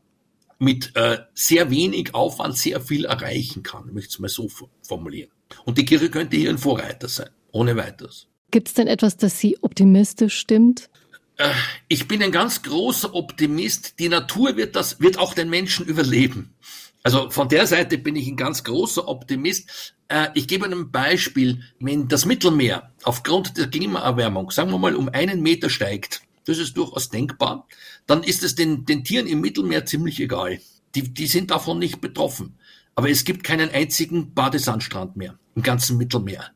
[0.58, 3.88] mit äh, sehr wenig Aufwand sehr viel erreichen kann.
[3.88, 4.48] Ich möchte es mal so
[4.82, 5.30] formulieren.
[5.64, 8.28] Und die Kirche könnte hier ein Vorreiter sein, ohne weiteres.
[8.50, 10.88] Gibt es denn etwas, das Sie optimistisch stimmt?
[11.36, 11.50] Äh,
[11.88, 13.98] ich bin ein ganz großer Optimist.
[13.98, 16.54] Die Natur wird das, wird auch den Menschen überleben.
[17.02, 19.94] Also von der Seite bin ich ein ganz großer Optimist.
[20.08, 25.08] Äh, ich gebe einem Beispiel, wenn das Mittelmeer aufgrund der Klimaerwärmung, sagen wir mal, um
[25.08, 27.66] einen Meter steigt, das ist durchaus denkbar,
[28.06, 30.60] dann ist es den, den Tieren im Mittelmeer ziemlich egal.
[30.94, 32.58] Die, die sind davon nicht betroffen.
[32.94, 36.50] Aber es gibt keinen einzigen Badesandstrand mehr im ganzen Mittelmeer.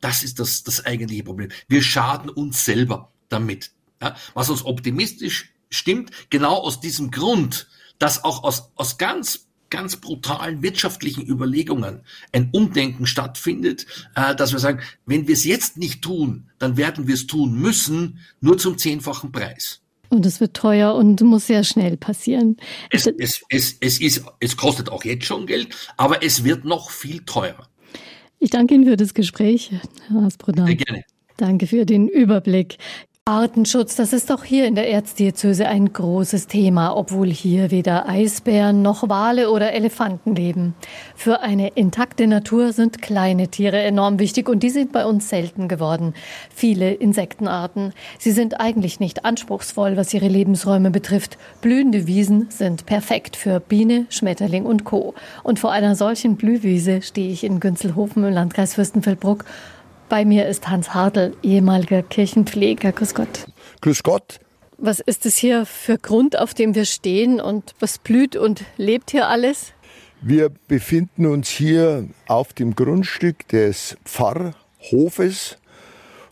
[0.00, 1.50] Das ist das, das eigentliche Problem.
[1.68, 3.72] Wir schaden uns selber damit.
[4.00, 9.96] Ja, was uns optimistisch stimmt, genau aus diesem Grund, dass auch aus, aus ganz ganz
[9.96, 16.02] brutalen wirtschaftlichen Überlegungen ein Umdenken stattfindet, äh, dass wir sagen, wenn wir es jetzt nicht
[16.02, 19.80] tun, dann werden wir es tun müssen, nur zum zehnfachen Preis.
[20.10, 22.58] Und es wird teuer und muss sehr schnell passieren.
[22.90, 26.90] Es, es, es, es, ist, es kostet auch jetzt schon Geld, aber es wird noch
[26.90, 27.66] viel teurer.
[28.38, 29.70] Ich danke Ihnen für das Gespräch,
[30.08, 30.66] Herr Asbruder.
[30.66, 31.04] Sehr gerne.
[31.38, 32.76] Danke für den Überblick.
[33.24, 38.82] Artenschutz, das ist auch hier in der Erzdiözese ein großes Thema, obwohl hier weder Eisbären
[38.82, 40.74] noch Wale oder Elefanten leben.
[41.14, 45.68] Für eine intakte Natur sind kleine Tiere enorm wichtig und die sind bei uns selten
[45.68, 46.14] geworden.
[46.52, 47.92] Viele Insektenarten.
[48.18, 51.38] Sie sind eigentlich nicht anspruchsvoll, was ihre Lebensräume betrifft.
[51.60, 55.14] Blühende Wiesen sind perfekt für Biene, Schmetterling und Co.
[55.44, 59.44] Und vor einer solchen Blühwiese stehe ich in Günzelhofen im Landkreis Fürstenfeldbruck
[60.12, 62.92] bei mir ist Hans Hartl, ehemaliger Kirchenpfleger.
[62.92, 63.46] Grüß Gott.
[63.80, 64.40] Grüß Gott.
[64.76, 69.10] Was ist es hier für Grund, auf dem wir stehen und was blüht und lebt
[69.10, 69.72] hier alles?
[70.20, 75.56] Wir befinden uns hier auf dem Grundstück des Pfarrhofes.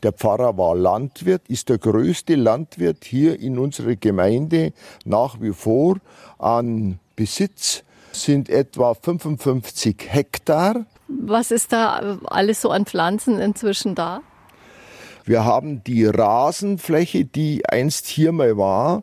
[0.03, 4.75] Der Pfarrer war Landwirt, ist der größte Landwirt hier in unserer Gemeinde
[5.07, 5.97] nach wie vor.
[6.39, 10.85] An Besitz sind etwa 55 Hektar.
[11.19, 14.23] Was ist da alles so an Pflanzen inzwischen da?
[15.25, 19.03] Wir haben die Rasenfläche, die einst hier mal war,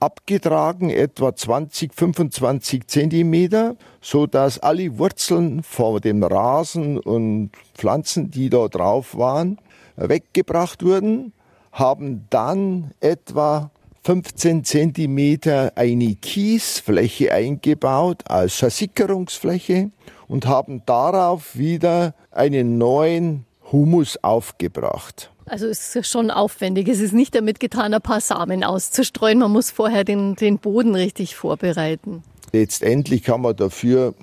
[0.00, 8.48] abgetragen, etwa 20, 25 Zentimeter, so dass alle Wurzeln von dem Rasen und Pflanzen, die
[8.48, 9.58] da drauf waren,
[9.96, 11.32] weggebracht wurden,
[11.72, 13.70] haben dann etwa
[14.02, 19.90] 15 Zentimeter eine Kiesfläche eingebaut als Versickerungsfläche
[20.30, 25.32] und haben darauf wieder einen neuen Humus aufgebracht.
[25.46, 26.86] Also es ist schon aufwendig.
[26.86, 29.40] Es ist nicht damit getan, ein paar Samen auszustreuen.
[29.40, 32.22] Man muss vorher den, den Boden richtig vorbereiten.
[32.52, 34.14] Letztendlich haben wir dafür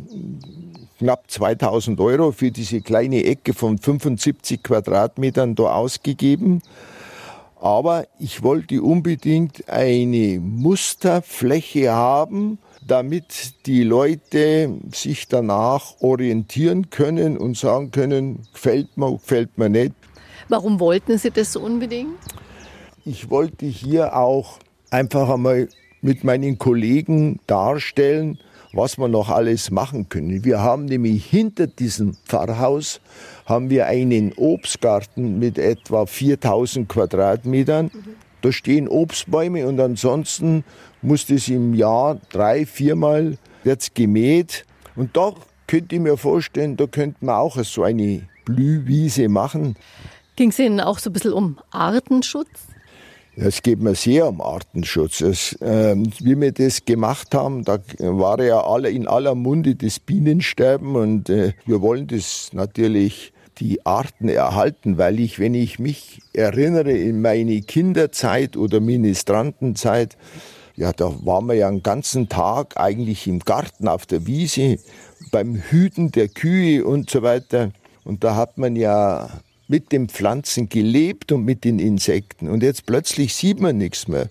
[0.97, 6.61] knapp 2000 Euro für diese kleine Ecke von 75 Quadratmetern da ausgegeben.
[7.59, 17.57] Aber ich wollte unbedingt eine Musterfläche haben, damit die Leute sich danach orientieren können und
[17.57, 19.93] sagen können, gefällt mir, gefällt mir nicht.
[20.49, 22.15] Warum wollten Sie das so unbedingt?
[23.05, 25.67] Ich wollte hier auch einfach einmal
[26.01, 28.39] mit meinen Kollegen darstellen,
[28.73, 30.45] was wir noch alles machen können.
[30.45, 33.01] Wir haben nämlich hinter diesem Pfarrhaus
[33.45, 37.91] haben wir einen Obstgarten mit etwa 4000 Quadratmetern.
[38.41, 40.63] Da stehen Obstbäume und ansonsten
[41.07, 44.65] muss das im Jahr drei, viermal wird's gemäht.
[44.95, 45.33] Und da
[45.65, 49.75] könnte ich mir vorstellen, da könnte man auch so eine Blühwiese machen.
[50.35, 52.47] Ging es Ihnen auch so ein bisschen um Artenschutz?
[53.35, 55.21] Es geht mir sehr um Artenschutz.
[55.21, 59.99] Es, äh, wie wir das gemacht haben, da war ja alle in aller Munde das
[59.99, 66.19] Bienensterben und äh, wir wollen das natürlich die Arten erhalten, weil ich, wenn ich mich
[66.33, 70.17] erinnere in meine Kinderzeit oder Ministrantenzeit,
[70.77, 74.77] ja, da waren wir ja einen ganzen Tag eigentlich im Garten auf der Wiese
[75.31, 77.71] beim Hüten der Kühe und so weiter.
[78.03, 82.47] Und da hat man ja mit den Pflanzen gelebt und mit den Insekten.
[82.47, 84.29] Und jetzt plötzlich sieht man nichts mehr.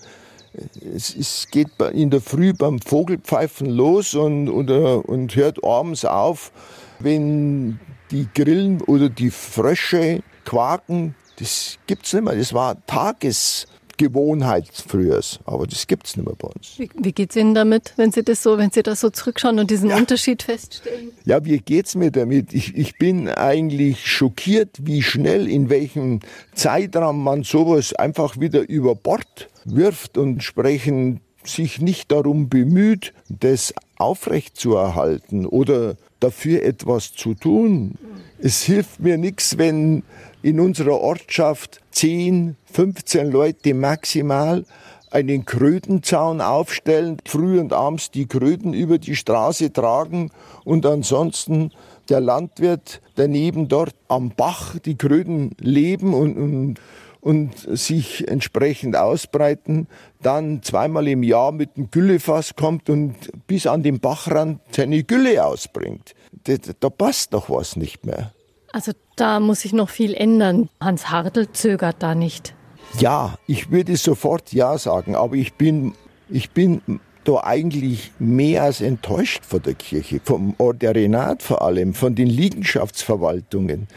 [0.94, 6.52] Es, es geht in der Früh beim Vogelpfeifen los und, und, und hört abends auf,
[7.00, 7.80] wenn
[8.12, 11.16] die grillen oder die Frösche quaken.
[11.38, 12.36] Das gibt's nicht mehr.
[12.36, 16.78] Das war Tages Gewohnheit früher, aber das gibt es nicht mehr bei uns.
[16.78, 19.58] Wie, wie geht es Ihnen damit, wenn Sie das so, wenn Sie da so zurückschauen
[19.58, 19.96] und diesen ja.
[19.96, 21.12] Unterschied feststellen?
[21.24, 22.52] Ja, wie geht es mir damit?
[22.52, 26.20] Ich, ich bin eigentlich schockiert, wie schnell, in welchem
[26.54, 33.72] Zeitraum man sowas einfach wieder über Bord wirft und sprechen sich nicht darum bemüht, das
[33.96, 37.94] aufrechtzuerhalten oder dafür etwas zu tun.
[38.38, 40.02] Es hilft mir nichts, wenn
[40.46, 44.64] in unserer Ortschaft 10, 15 Leute maximal
[45.10, 50.30] einen Krötenzaun aufstellen, früh und abends die Kröten über die Straße tragen
[50.62, 51.72] und ansonsten
[52.08, 56.80] der Landwirt daneben dort am Bach die Kröten leben und, und,
[57.20, 59.88] und sich entsprechend ausbreiten,
[60.22, 63.16] dann zweimal im Jahr mit dem Güllefass kommt und
[63.48, 66.14] bis an den Bachrand seine Gülle ausbringt.
[66.44, 68.32] Da, da passt doch was nicht mehr.
[68.70, 70.68] Also da muss sich noch viel ändern.
[70.80, 72.54] Hans Hartl zögert da nicht.
[72.98, 75.94] Ja, ich würde sofort Ja sagen, aber ich bin,
[76.28, 76.80] ich bin
[77.26, 83.88] da eigentlich mehr als enttäuscht von der Kirche, vom Ordinat vor allem, von den Liegenschaftsverwaltungen.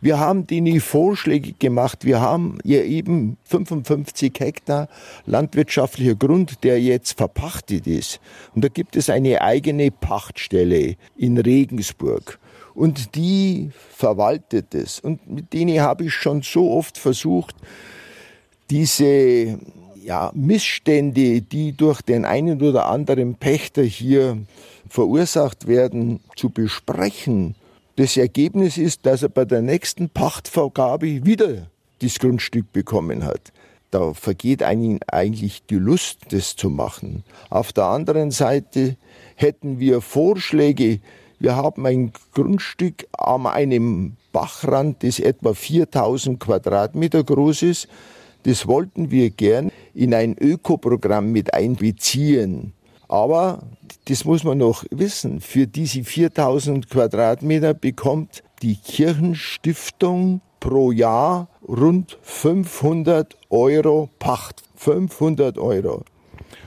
[0.00, 2.04] Wir haben denen Vorschläge gemacht.
[2.04, 4.88] Wir haben ja eben 55 Hektar
[5.24, 8.20] landwirtschaftlicher Grund, der jetzt verpachtet ist.
[8.54, 12.38] Und da gibt es eine eigene Pachtstelle in Regensburg
[12.76, 15.00] und die verwaltet es.
[15.00, 17.56] Und mit denen habe ich schon so oft versucht,
[18.70, 19.58] diese
[20.02, 24.38] ja, Missstände, die durch den einen oder anderen Pächter hier
[24.88, 27.54] verursacht werden, zu besprechen.
[27.96, 31.68] Das Ergebnis ist, dass er bei der nächsten Pachtvergabe wieder
[32.00, 33.52] das Grundstück bekommen hat.
[33.90, 37.24] Da vergeht einem eigentlich die Lust, das zu machen.
[37.48, 38.96] Auf der anderen Seite
[39.36, 41.00] hätten wir Vorschläge,
[41.38, 47.88] wir haben ein Grundstück an einem Bachrand, das etwa 4000 Quadratmeter groß ist.
[48.44, 52.72] Das wollten wir gern in ein Ökoprogramm mit einbeziehen.
[53.08, 53.62] Aber
[54.06, 55.40] das muss man noch wissen.
[55.40, 64.62] Für diese 4000 Quadratmeter bekommt die Kirchenstiftung pro Jahr rund 500 Euro Pacht.
[64.76, 66.04] 500 Euro.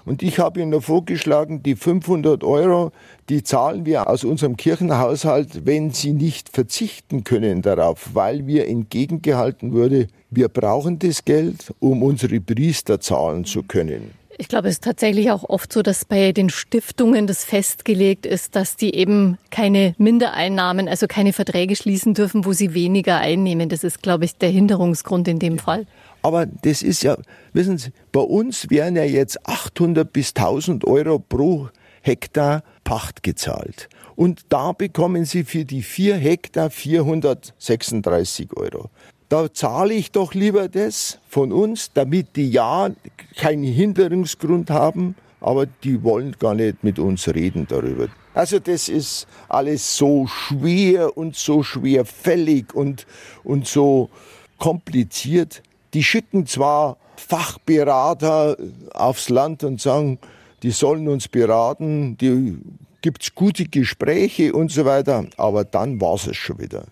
[0.06, 2.91] Und ich habe Ihnen vorgeschlagen, die 500 Euro,
[3.30, 9.73] die zahlen wir aus unserem Kirchenhaushalt, wenn Sie nicht verzichten können darauf, weil mir entgegengehalten
[9.73, 14.12] wurde, wir brauchen das Geld, um unsere Priester zahlen zu können.
[14.41, 18.56] Ich glaube, es ist tatsächlich auch oft so, dass bei den Stiftungen das festgelegt ist,
[18.56, 23.67] dass die eben keine Mindereinnahmen, also keine Verträge schließen dürfen, wo sie weniger einnehmen.
[23.67, 25.88] Das ist, glaube ich, der Hinderungsgrund in dem Fall.
[26.21, 27.17] Aber das ist ja,
[27.53, 31.69] wissen Sie, bei uns wären ja jetzt 800 bis 1000 Euro pro
[32.01, 33.89] Hektar Pacht gezahlt.
[34.15, 38.89] Und da bekommen Sie für die vier Hektar 436 Euro.
[39.29, 42.89] Da zahle ich doch lieber das von uns, damit die ja
[43.38, 48.08] keinen Hinderungsgrund haben, aber die wollen gar nicht mit uns reden darüber.
[48.34, 53.05] Also das ist alles so schwer und so schwerfällig und,
[53.43, 54.10] und so
[54.58, 55.62] kompliziert.
[55.93, 58.58] Die schicken zwar Fachberater
[58.93, 60.19] aufs Land und sagen,
[60.63, 62.58] die sollen uns beraten, die
[63.02, 66.86] gibt's gute Gespräche und so weiter, aber dann war's es schon wieder.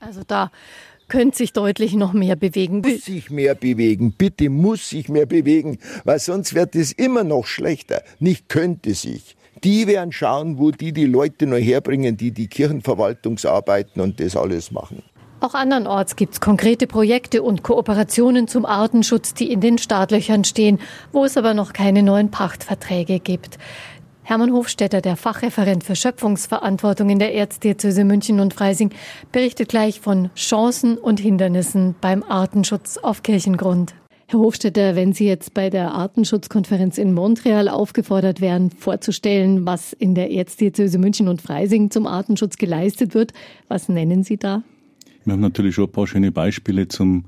[0.00, 0.50] Also da
[1.08, 2.80] könnte sich deutlich noch mehr bewegen.
[2.80, 7.46] Muss sich mehr bewegen, bitte muss sich mehr bewegen, weil sonst wird es immer noch
[7.46, 8.02] schlechter.
[8.18, 9.36] Nicht könnte sich.
[9.62, 14.70] Die werden schauen, wo die die Leute noch herbringen, die die Kirchenverwaltungsarbeiten und das alles
[14.70, 15.02] machen.
[15.44, 20.78] Auch andernorts gibt es konkrete Projekte und Kooperationen zum Artenschutz, die in den Startlöchern stehen,
[21.12, 23.58] wo es aber noch keine neuen Pachtverträge gibt.
[24.22, 28.88] Hermann Hofstetter, der Fachreferent für Schöpfungsverantwortung in der Erzdiözese München und Freising,
[29.32, 33.94] berichtet gleich von Chancen und Hindernissen beim Artenschutz auf Kirchengrund.
[34.28, 40.14] Herr Hofstetter, wenn Sie jetzt bei der Artenschutzkonferenz in Montreal aufgefordert wären, vorzustellen, was in
[40.14, 43.34] der Erzdiözese München und Freising zum Artenschutz geleistet wird,
[43.68, 44.62] was nennen Sie da?
[45.24, 47.24] Wir haben natürlich schon ein paar schöne Beispiele zum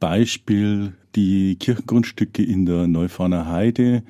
[0.00, 4.02] Beispiel die Kirchengrundstücke in der Neufahner Heide,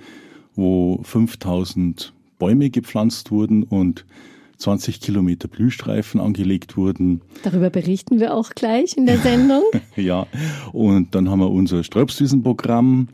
[0.54, 4.04] wo 5000 Bäume gepflanzt wurden und
[4.59, 7.20] 20 Kilometer Blühstreifen angelegt wurden.
[7.42, 9.62] Darüber berichten wir auch gleich in der Sendung.
[9.96, 10.26] ja,
[10.72, 13.09] und dann haben wir unser Streuobstwiesenprogramm,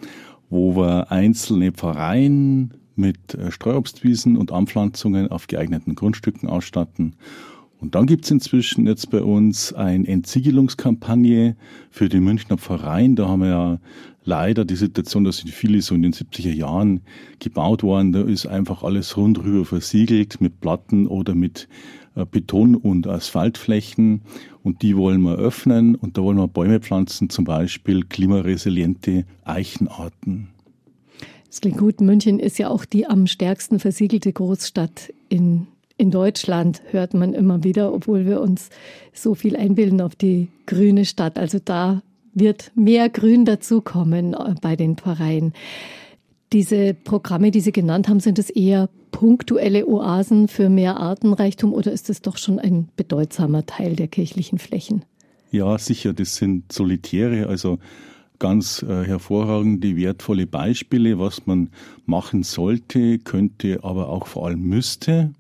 [0.51, 3.19] wo wir einzelne Pfarreien mit
[3.51, 7.15] Streuobstwiesen und Anpflanzungen auf geeigneten Grundstücken ausstatten
[7.85, 11.55] Und dann gibt es inzwischen jetzt bei uns eine Entsiegelungskampagne
[11.91, 13.15] für die Münchner Pfarreien.
[13.15, 13.79] Da haben wir ja
[14.25, 17.03] leider die Situation, dass viele so in den 70er Jahren
[17.41, 18.13] gebaut worden.
[18.13, 21.69] Da ist einfach alles rundrüber versiegelt mit Platten oder mit
[22.15, 24.23] äh, Beton- und Asphaltflächen.
[24.63, 30.49] Und die wollen wir öffnen und da wollen wir Bäume pflanzen, zum Beispiel klimaresiliente Eichenarten.
[31.49, 32.01] Das klingt gut.
[32.01, 37.63] München ist ja auch die am stärksten versiegelte Großstadt in, in Deutschland, hört man immer
[37.63, 38.71] wieder, obwohl wir uns
[39.13, 41.39] so viel einbilden auf die grüne Stadt.
[41.39, 42.03] Also da
[42.33, 45.53] wird mehr Grün dazukommen äh, bei den Pfarreien.
[46.53, 51.93] Diese Programme, die Sie genannt haben, sind es eher punktuelle Oasen für mehr Artenreichtum oder
[51.93, 55.05] ist es doch schon ein bedeutsamer Teil der kirchlichen Flächen?
[55.51, 57.79] Ja, sicher, das sind solitäre, also
[58.41, 61.71] ganz äh, hervorragende, wertvolle Beispiele, was man
[62.07, 65.33] machen sollte, könnte, aber auch vor allem müsste.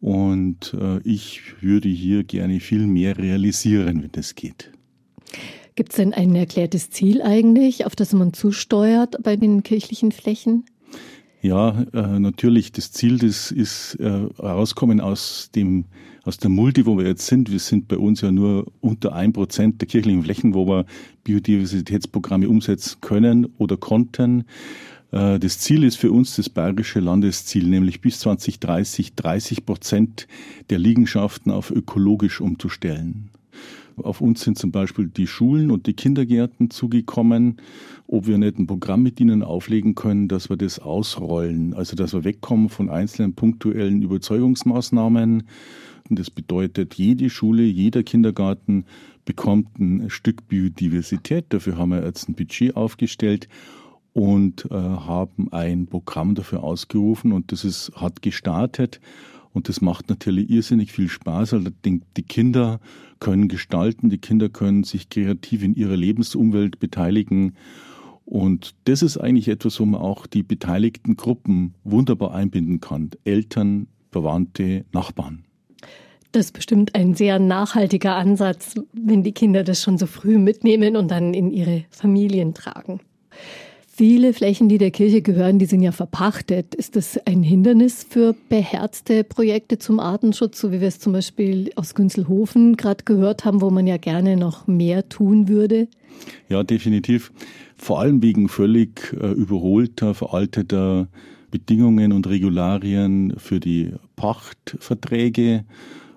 [0.00, 4.72] Und äh, ich würde hier gerne viel mehr realisieren, wenn das geht.
[5.74, 10.64] Gibt es denn ein erklärtes Ziel eigentlich, auf das man zusteuert bei den kirchlichen Flächen?
[11.42, 12.72] Ja, äh, natürlich.
[12.72, 14.08] Das Ziel, das ist äh,
[14.38, 15.86] rauskommen aus dem
[16.22, 17.50] aus der Multi, wo wir jetzt sind.
[17.50, 20.84] Wir sind bei uns ja nur unter ein Prozent der kirchlichen Flächen, wo wir
[21.24, 24.44] Biodiversitätsprogramme umsetzen können oder konnten.
[25.12, 30.28] Äh, das Ziel ist für uns das bayerische Landesziel, nämlich bis 2030 30 Prozent
[30.70, 33.30] der Liegenschaften auf ökologisch umzustellen.
[33.96, 37.58] Auf uns sind zum Beispiel die Schulen und die Kindergärten zugekommen,
[38.06, 42.14] ob wir nicht ein Programm mit ihnen auflegen können, dass wir das ausrollen, also dass
[42.14, 45.42] wir wegkommen von einzelnen punktuellen Überzeugungsmaßnahmen.
[46.08, 48.84] Und das bedeutet, jede Schule, jeder Kindergarten
[49.26, 51.44] bekommt ein Stück Biodiversität.
[51.50, 53.48] Dafür haben wir jetzt ein Budget aufgestellt
[54.12, 59.00] und äh, haben ein Programm dafür ausgerufen und das ist, hat gestartet
[59.52, 62.80] und das macht natürlich irrsinnig viel Spaß, weil die Kinder
[63.18, 67.56] können gestalten, die Kinder können sich kreativ in ihrer Lebensumwelt beteiligen.
[68.24, 73.10] Und das ist eigentlich etwas, wo man auch die beteiligten Gruppen wunderbar einbinden kann.
[73.24, 75.44] Eltern, Verwandte, Nachbarn.
[76.30, 80.96] Das ist bestimmt ein sehr nachhaltiger Ansatz, wenn die Kinder das schon so früh mitnehmen
[80.96, 83.00] und dann in ihre Familien tragen.
[84.00, 86.74] Viele Flächen, die der Kirche gehören, die sind ja verpachtet.
[86.74, 91.70] Ist das ein Hindernis für beherzte Projekte zum Artenschutz, so wie wir es zum Beispiel
[91.76, 95.86] aus Günzelhofen gerade gehört haben, wo man ja gerne noch mehr tun würde?
[96.48, 97.30] Ja, definitiv.
[97.76, 101.08] Vor allem wegen völlig äh, überholter, veralteter
[101.50, 105.66] Bedingungen und Regularien für die Pachtverträge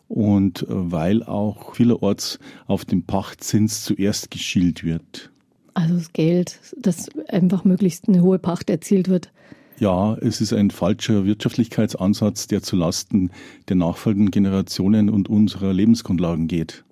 [0.07, 5.32] und äh, weil auch vielerorts auf den Pachtzins zuerst geschielt wird.
[5.73, 9.31] Also das Geld, dass einfach möglichst eine hohe Pacht erzielt wird.
[9.79, 13.31] Ja, es ist ein falscher Wirtschaftlichkeitsansatz, der zu Lasten
[13.69, 16.83] der nachfolgenden Generationen und unserer Lebensgrundlagen geht.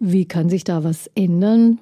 [0.00, 1.78] Wie kann sich da was ändern?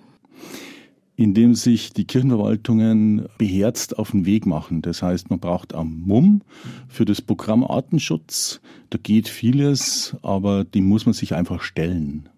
[1.17, 4.83] Indem sich die Kirchenverwaltungen beherzt auf den Weg machen.
[4.83, 6.43] Das heißt, man braucht am MUM
[6.89, 8.61] für das Programm Artenschutz.
[8.91, 12.29] Da geht vieles, aber dem muss man sich einfach stellen.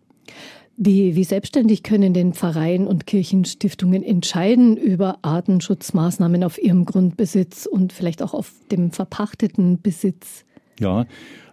[0.79, 7.95] Wie, wie selbstständig können denn Pfarreien und Kirchenstiftungen entscheiden über Artenschutzmaßnahmen auf ihrem Grundbesitz und
[7.95, 10.45] vielleicht auch auf dem verpachteten Besitz?
[10.79, 11.07] Ja,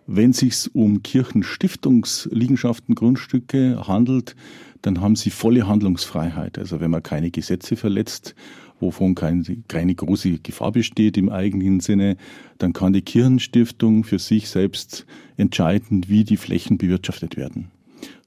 [0.07, 4.35] wenn es sich um Kirchenstiftungsliegenschaften, Grundstücke handelt,
[4.81, 6.59] dann haben sie volle Handlungsfreiheit.
[6.59, 8.35] Also wenn man keine Gesetze verletzt,
[8.81, 12.17] wovon keine, keine große Gefahr besteht im eigenen Sinne,
[12.57, 15.05] dann kann die Kirchenstiftung für sich selbst
[15.37, 17.71] entscheiden, wie die Flächen bewirtschaftet werden.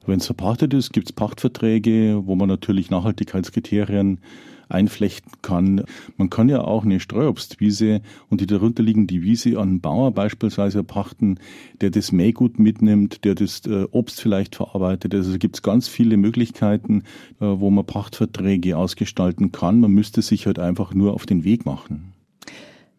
[0.07, 4.21] Wenn es verpachtet ist, gibt es Pachtverträge, wo man natürlich Nachhaltigkeitskriterien
[4.69, 5.85] einflechten kann.
[6.17, 10.83] Man kann ja auch eine Streuobstwiese und die darunter liegende Wiese an einen Bauer beispielsweise
[10.83, 11.39] pachten,
[11.81, 15.15] der das Mähgut mitnimmt, der das äh, Obst vielleicht verarbeitet.
[15.15, 17.03] Also gibt es ganz viele Möglichkeiten,
[17.41, 19.81] äh, wo man Pachtverträge ausgestalten kann.
[19.81, 22.16] Man müsste sich halt einfach nur auf den Weg machen.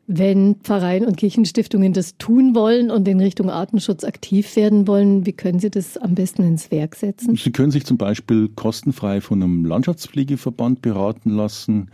[0.10, 5.34] Wenn Pfarreien und Kirchenstiftungen das tun wollen und in Richtung Artenschutz aktiv werden wollen, wie
[5.34, 7.36] können Sie das am besten ins Werk setzen?
[7.36, 11.92] Sie können sich zum Beispiel kostenfrei von einem Landschaftspflegeverband beraten lassen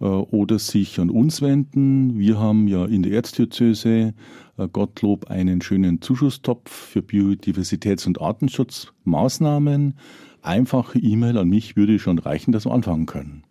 [0.00, 2.18] äh, oder sich an uns wenden.
[2.18, 4.12] Wir haben ja in der Erzdiözese
[4.58, 9.94] äh, Gottlob einen schönen Zuschusstopf für Biodiversitäts- und Artenschutzmaßnahmen.
[10.42, 13.44] Einfache E-Mail an mich würde schon reichen, dass wir anfangen können.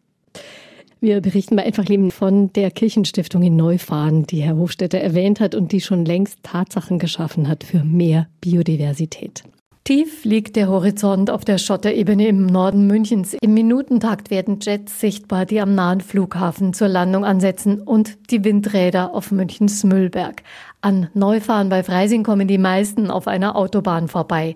[1.04, 5.56] Wir berichten bei Einfach Leben von der Kirchenstiftung in Neufahren, die Herr Hofstetter erwähnt hat
[5.56, 9.44] und die schon längst Tatsachen geschaffen hat für mehr Biodiversität.
[9.84, 13.36] Tief liegt der Horizont auf der Schotterebene im Norden Münchens.
[13.42, 19.16] Im Minutentakt werden Jets sichtbar, die am nahen Flughafen zur Landung ansetzen und die Windräder
[19.16, 20.44] auf Münchens Müllberg.
[20.82, 24.54] An Neufahren bei Freising kommen die meisten auf einer Autobahn vorbei.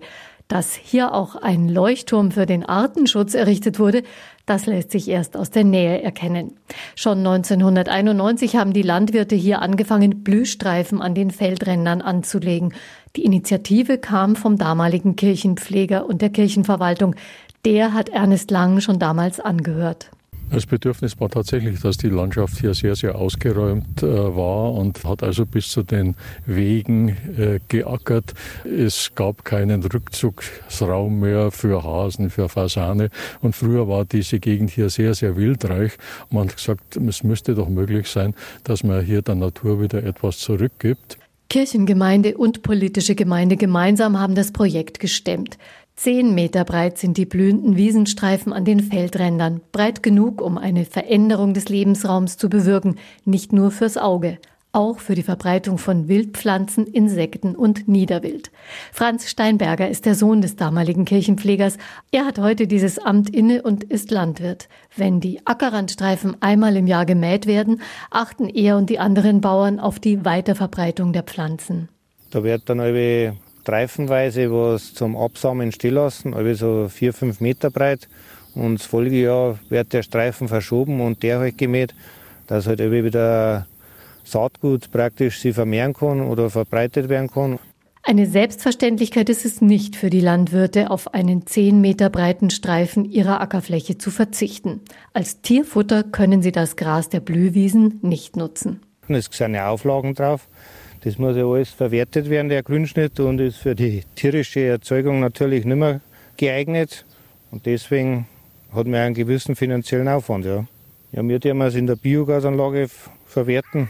[0.48, 4.04] Dass hier auch ein Leuchtturm für den Artenschutz errichtet wurde,
[4.46, 6.56] das lässt sich erst aus der Nähe erkennen.
[6.94, 12.74] Schon 1991 haben die Landwirte hier angefangen, Blühstreifen an den Feldrändern anzulegen.
[13.16, 17.16] Die Initiative kam vom damaligen Kirchenpfleger und der Kirchenverwaltung.
[17.64, 20.10] Der hat Ernest Lang schon damals angehört.
[20.50, 25.22] Das Bedürfnis war tatsächlich, dass die Landschaft hier sehr, sehr ausgeräumt äh, war und hat
[25.22, 26.14] also bis zu den
[26.46, 28.32] Wegen äh, geackert.
[28.64, 33.10] Es gab keinen Rückzugsraum mehr für Hasen, für Fasane.
[33.40, 35.92] Und früher war diese Gegend hier sehr, sehr wildreich.
[36.30, 40.38] Man hat gesagt, es müsste doch möglich sein, dass man hier der Natur wieder etwas
[40.38, 41.18] zurückgibt.
[41.48, 45.58] Kirchengemeinde und politische Gemeinde gemeinsam haben das Projekt gestemmt.
[45.96, 51.54] Zehn Meter breit sind die blühenden Wiesenstreifen an den Feldrändern, breit genug, um eine Veränderung
[51.54, 54.36] des Lebensraums zu bewirken, nicht nur fürs Auge,
[54.72, 58.50] auch für die Verbreitung von Wildpflanzen, Insekten und Niederwild.
[58.92, 61.78] Franz Steinberger ist der Sohn des damaligen Kirchenpflegers.
[62.12, 64.68] Er hat heute dieses Amt inne und ist Landwirt.
[64.94, 67.80] Wenn die Ackerrandstreifen einmal im Jahr gemäht werden,
[68.10, 71.88] achten er und die anderen Bauern auf die Weiterverbreitung der Pflanzen.
[72.30, 72.80] Da wird dann
[73.66, 78.08] streifenweise was zum Absamen stilllassen, also so vier, fünf Meter breit.
[78.54, 81.92] Und das Folgejahr wird der Streifen verschoben und der halt gemäht,
[82.46, 83.66] dass halt wieder
[84.22, 87.58] Saatgut praktisch sie vermehren kann oder verbreitet werden kann.
[88.04, 93.40] Eine Selbstverständlichkeit ist es nicht für die Landwirte, auf einen zehn Meter breiten Streifen ihrer
[93.40, 94.80] Ackerfläche zu verzichten.
[95.12, 98.80] Als Tierfutter können sie das Gras der Blühwiesen nicht nutzen.
[99.08, 100.46] Es sind ja Auflagen drauf.
[101.06, 105.64] Das muss ja alles verwertet werden, der Grünschnitt, und ist für die tierische Erzeugung natürlich
[105.64, 106.00] nicht mehr
[106.36, 107.04] geeignet.
[107.52, 108.26] Und deswegen
[108.74, 110.46] hat man einen gewissen finanziellen Aufwand.
[110.46, 110.66] Ja,
[111.12, 112.88] ja wir dürfen es in der Biogasanlage
[113.24, 113.88] verwerten,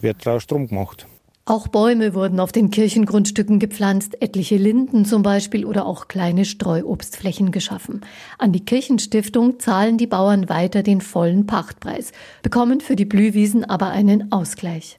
[0.00, 1.06] wird daraus Strom gemacht.
[1.44, 7.52] Auch Bäume wurden auf den Kirchengrundstücken gepflanzt, etliche Linden zum Beispiel oder auch kleine Streuobstflächen
[7.52, 8.00] geschaffen.
[8.36, 12.10] An die Kirchenstiftung zahlen die Bauern weiter den vollen Pachtpreis,
[12.42, 14.96] bekommen für die Blühwiesen aber einen Ausgleich.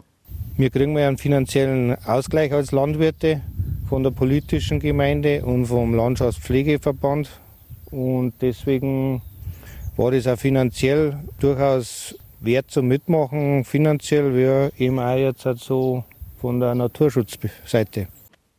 [0.59, 3.39] Wir kriegen einen finanziellen Ausgleich als Landwirte
[3.87, 7.29] von der politischen Gemeinde und vom Landschaftspflegeverband.
[7.91, 9.21] Und deswegen
[9.95, 16.03] war das auch finanziell durchaus wert zum Mitmachen, finanziell wie eben auch jetzt halt so
[16.41, 18.09] von der Naturschutzseite.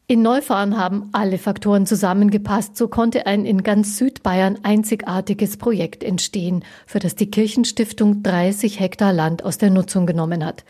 [0.07, 2.79] In Neufahren haben alle Faktoren zusammengepasst.
[2.79, 9.13] So konnte ein in ganz Südbayern einzigartiges Projekt entstehen, für das die Kirchenstiftung 30 Hektar
[9.13, 10.65] Land aus der Nutzung genommen hat.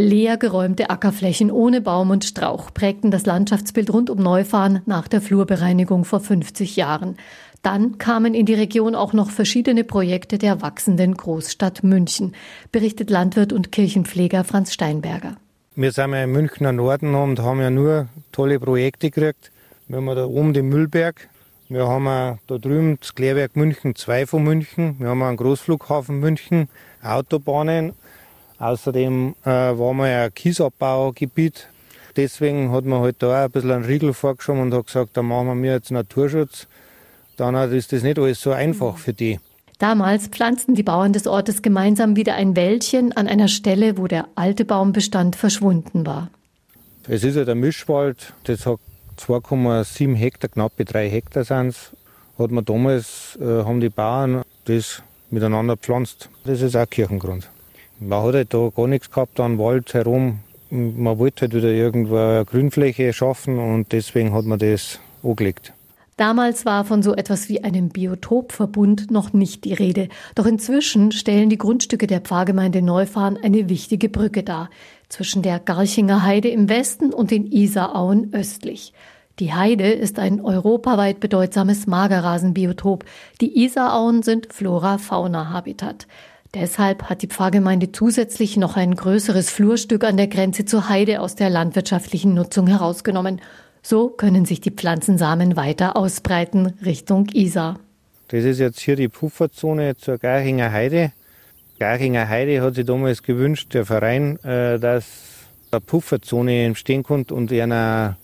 [0.00, 5.20] Leer geräumte Ackerflächen ohne Baum und Strauch prägten das Landschaftsbild rund um Neufahren nach der
[5.20, 7.16] Flurbereinigung vor 50 Jahren.
[7.62, 12.34] Dann kamen in die Region auch noch verschiedene Projekte der wachsenden Großstadt München,
[12.72, 15.36] berichtet Landwirt und Kirchenpfleger Franz Steinberger.
[15.76, 19.52] Wir sind ja im Münchner Norden und haben ja nur tolle Projekte gekriegt.
[19.88, 21.28] Wir haben da oben den Müllberg,
[21.68, 26.68] wir haben da drüben das Klärwerk München 2 von München, wir haben einen Großflughafen München,
[27.02, 27.92] Autobahnen
[28.60, 31.66] Außerdem äh, war mal ein Kiesabbaugebiet.
[32.14, 35.22] Deswegen hat man halt da auch ein bisschen einen Riegel vorgeschoben und hat gesagt, da
[35.22, 36.66] machen wir jetzt Naturschutz.
[37.36, 39.40] Dann ist das nicht alles so einfach für die.
[39.78, 44.28] Damals pflanzten die Bauern des Ortes gemeinsam wieder ein Wäldchen an einer Stelle, wo der
[44.34, 46.28] alte Baumbestand verschwunden war.
[47.08, 48.78] Es ist ja der Mischwald, das hat
[49.18, 51.74] 2,7 Hektar, knappe 3 Hektar sind
[52.38, 56.28] Hat man damals, äh, haben die Bauern das miteinander gepflanzt.
[56.44, 57.48] Das ist auch Kirchengrund.
[58.02, 60.40] Man hat halt da gar nichts gehabt an Wald herum.
[60.70, 65.74] Man wollte halt wieder irgendwo eine Grünfläche schaffen und deswegen hat man das angelegt.
[66.16, 70.08] Damals war von so etwas wie einem Biotopverbund noch nicht die Rede.
[70.34, 74.70] Doch inzwischen stellen die Grundstücke der Pfarrgemeinde Neufahren eine wichtige Brücke dar.
[75.10, 78.94] Zwischen der Garchinger Heide im Westen und den Isarauen östlich.
[79.38, 83.04] Die Heide ist ein europaweit bedeutsames Magerrasenbiotop.
[83.40, 86.06] Die Isarauen sind Flora-Fauna-Habitat.
[86.54, 91.36] Deshalb hat die Pfarrgemeinde zusätzlich noch ein größeres Flurstück an der Grenze zur Heide aus
[91.36, 93.40] der landwirtschaftlichen Nutzung herausgenommen.
[93.82, 97.78] So können sich die Pflanzensamen weiter ausbreiten Richtung Isar.
[98.28, 101.12] Das ist jetzt hier die Pufferzone zur Garchinger Heide.
[101.78, 105.06] Garchinger Heide hat sich damals gewünscht, der Verein, äh, dass
[105.70, 108.18] eine Pufferzone entstehen konnte und einer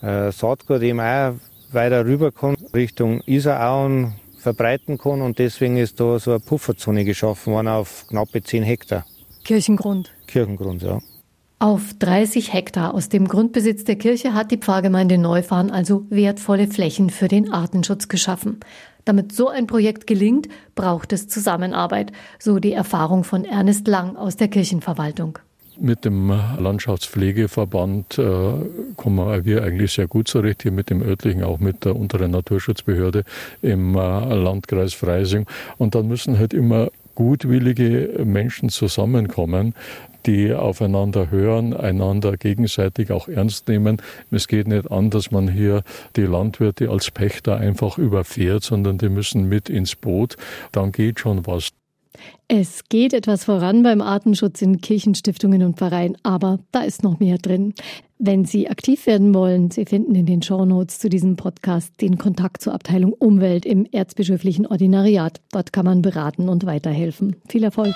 [0.00, 1.34] äh, Saatgut eben auch
[1.72, 5.22] weiter rüber kommt Richtung Isarauen, verbreiten kann.
[5.22, 9.04] Und deswegen ist da so eine Pufferzone geschaffen worden auf knappe 10 Hektar.
[9.44, 10.10] Kirchengrund.
[10.26, 11.00] Kirchengrund, ja.
[11.60, 17.10] Auf 30 Hektar aus dem Grundbesitz der Kirche hat die Pfarrgemeinde Neufahren also wertvolle Flächen
[17.10, 18.60] für den Artenschutz geschaffen.
[19.04, 24.36] Damit so ein Projekt gelingt, braucht es Zusammenarbeit, so die Erfahrung von Ernest Lang aus
[24.36, 25.40] der Kirchenverwaltung.
[25.80, 28.24] Mit dem Landschaftspflegeverband äh,
[28.96, 33.22] kommen wir eigentlich sehr gut zurecht, hier mit dem örtlichen, auch mit der unteren Naturschutzbehörde
[33.62, 35.46] im äh, Landkreis Freising.
[35.76, 39.74] Und dann müssen halt immer gutwillige Menschen zusammenkommen,
[40.26, 44.02] die aufeinander hören, einander gegenseitig auch ernst nehmen.
[44.30, 45.82] Es geht nicht an, dass man hier
[46.16, 50.36] die Landwirte als Pächter einfach überfährt, sondern die müssen mit ins Boot.
[50.72, 51.70] Dann geht schon was.
[52.48, 57.38] Es geht etwas voran beim Artenschutz in Kirchenstiftungen und Vereinen, aber da ist noch mehr
[57.38, 57.74] drin.
[58.18, 62.62] Wenn Sie aktiv werden wollen, Sie finden in den Shownotes zu diesem Podcast den Kontakt
[62.62, 65.40] zur Abteilung Umwelt im Erzbischöflichen Ordinariat.
[65.52, 67.36] Dort kann man beraten und weiterhelfen.
[67.48, 67.94] Viel Erfolg!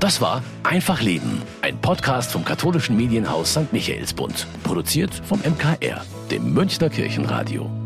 [0.00, 3.72] Das war Einfach Leben, ein Podcast vom katholischen Medienhaus St.
[3.72, 7.77] Michaelsbund, produziert vom MKR, dem Münchner Kirchenradio.